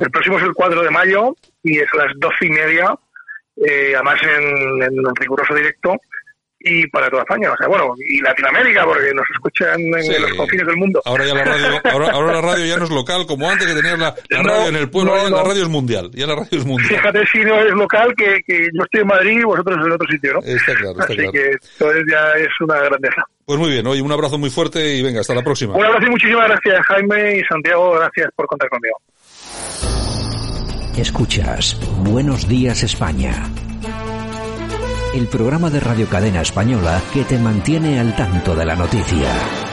El 0.01 0.11
próximo 0.11 0.39
es 0.39 0.45
el 0.45 0.53
4 0.53 0.83
de 0.83 0.91
mayo 0.91 1.35
y 1.63 1.79
es 1.79 1.89
a 1.95 2.05
las 2.05 2.13
12 2.19 2.35
y 2.43 2.51
media 2.51 2.95
eh, 3.57 3.93
además 3.95 4.21
en, 4.23 4.83
en, 4.83 5.15
riguroso 5.17 5.55
directo 5.55 5.97
y 6.67 6.87
para 6.89 7.11
toda 7.11 7.23
España, 7.23 7.53
o 7.53 7.57
sea, 7.59 7.69
bueno, 7.69 7.93
y 7.99 8.23
Latinoamérica, 8.23 8.87
porque 8.87 9.13
nos 9.13 9.27
escuchan 9.31 9.79
en 9.79 10.23
los 10.23 10.33
confines 10.33 10.67
del 10.67 10.77
mundo. 10.77 11.03
Ahora 11.05 11.27
ya 11.27 11.35
la 11.35 11.45
radio, 11.45 11.81
ahora, 11.85 12.33
la 12.33 12.41
radio 12.41 12.65
ya 12.65 12.79
no 12.79 12.85
es 12.85 12.91
local, 12.91 13.27
como 13.27 13.51
antes 13.51 13.67
que 13.67 13.75
tenías 13.75 13.99
la, 13.99 14.15
radio 14.31 14.69
en 14.69 14.77
el 14.77 14.89
pueblo, 14.89 15.15
ahora 15.15 15.29
la 15.29 15.43
radio 15.43 15.63
es 15.65 15.69
mundial, 15.69 16.11
ya 16.15 16.27
la 16.27 16.37
radio 16.37 16.59
es 16.59 16.65
mundial. 16.65 16.89
Fíjate 16.89 17.27
si 17.31 17.45
no 17.45 17.61
es 17.61 17.71
local, 17.73 18.15
que, 18.17 18.39
que 18.47 18.71
yo 18.73 18.83
estoy 18.83 19.03
en 19.03 19.07
Madrid 19.07 19.41
y 19.41 19.45
vosotros 19.45 19.77
en 19.77 19.93
otro 19.93 20.09
sitio, 20.11 20.33
¿no? 20.33 20.41
Está 20.41 20.75
claro, 20.75 21.01
está 21.01 21.13
Así 21.13 21.31
que 21.31 21.51
entonces 21.51 22.03
ya 22.11 22.31
es 22.33 22.49
una 22.61 22.79
grandeza. 22.81 23.23
Pues 23.45 23.59
muy 23.59 23.71
bien, 23.71 23.87
hoy 23.87 24.01
un 24.01 24.13
abrazo 24.13 24.39
muy 24.39 24.49
fuerte 24.49 24.95
y 24.95 25.03
venga, 25.03 25.21
hasta 25.21 25.35
la 25.35 25.43
próxima. 25.43 25.75
Un 25.75 25.85
abrazo 25.85 26.07
y 26.07 26.11
muchísimas 26.11 26.49
gracias, 26.49 26.87
Jaime 26.87 27.37
y 27.41 27.45
Santiago, 27.45 27.93
gracias 27.93 28.31
por 28.35 28.47
contar 28.47 28.71
conmigo. 28.71 28.97
Escuchas, 30.97 31.77
Buenos 32.05 32.49
Días 32.49 32.83
España 32.83 33.51
el 35.15 35.29
programa 35.29 35.71
de 35.71 35.79
Radio 35.79 36.09
Cadena 36.09 36.41
Española 36.41 37.01
que 37.13 37.23
te 37.23 37.39
mantiene 37.39 38.01
al 38.01 38.17
tanto 38.17 38.55
de 38.57 38.65
la 38.65 38.75
noticia. 38.75 39.64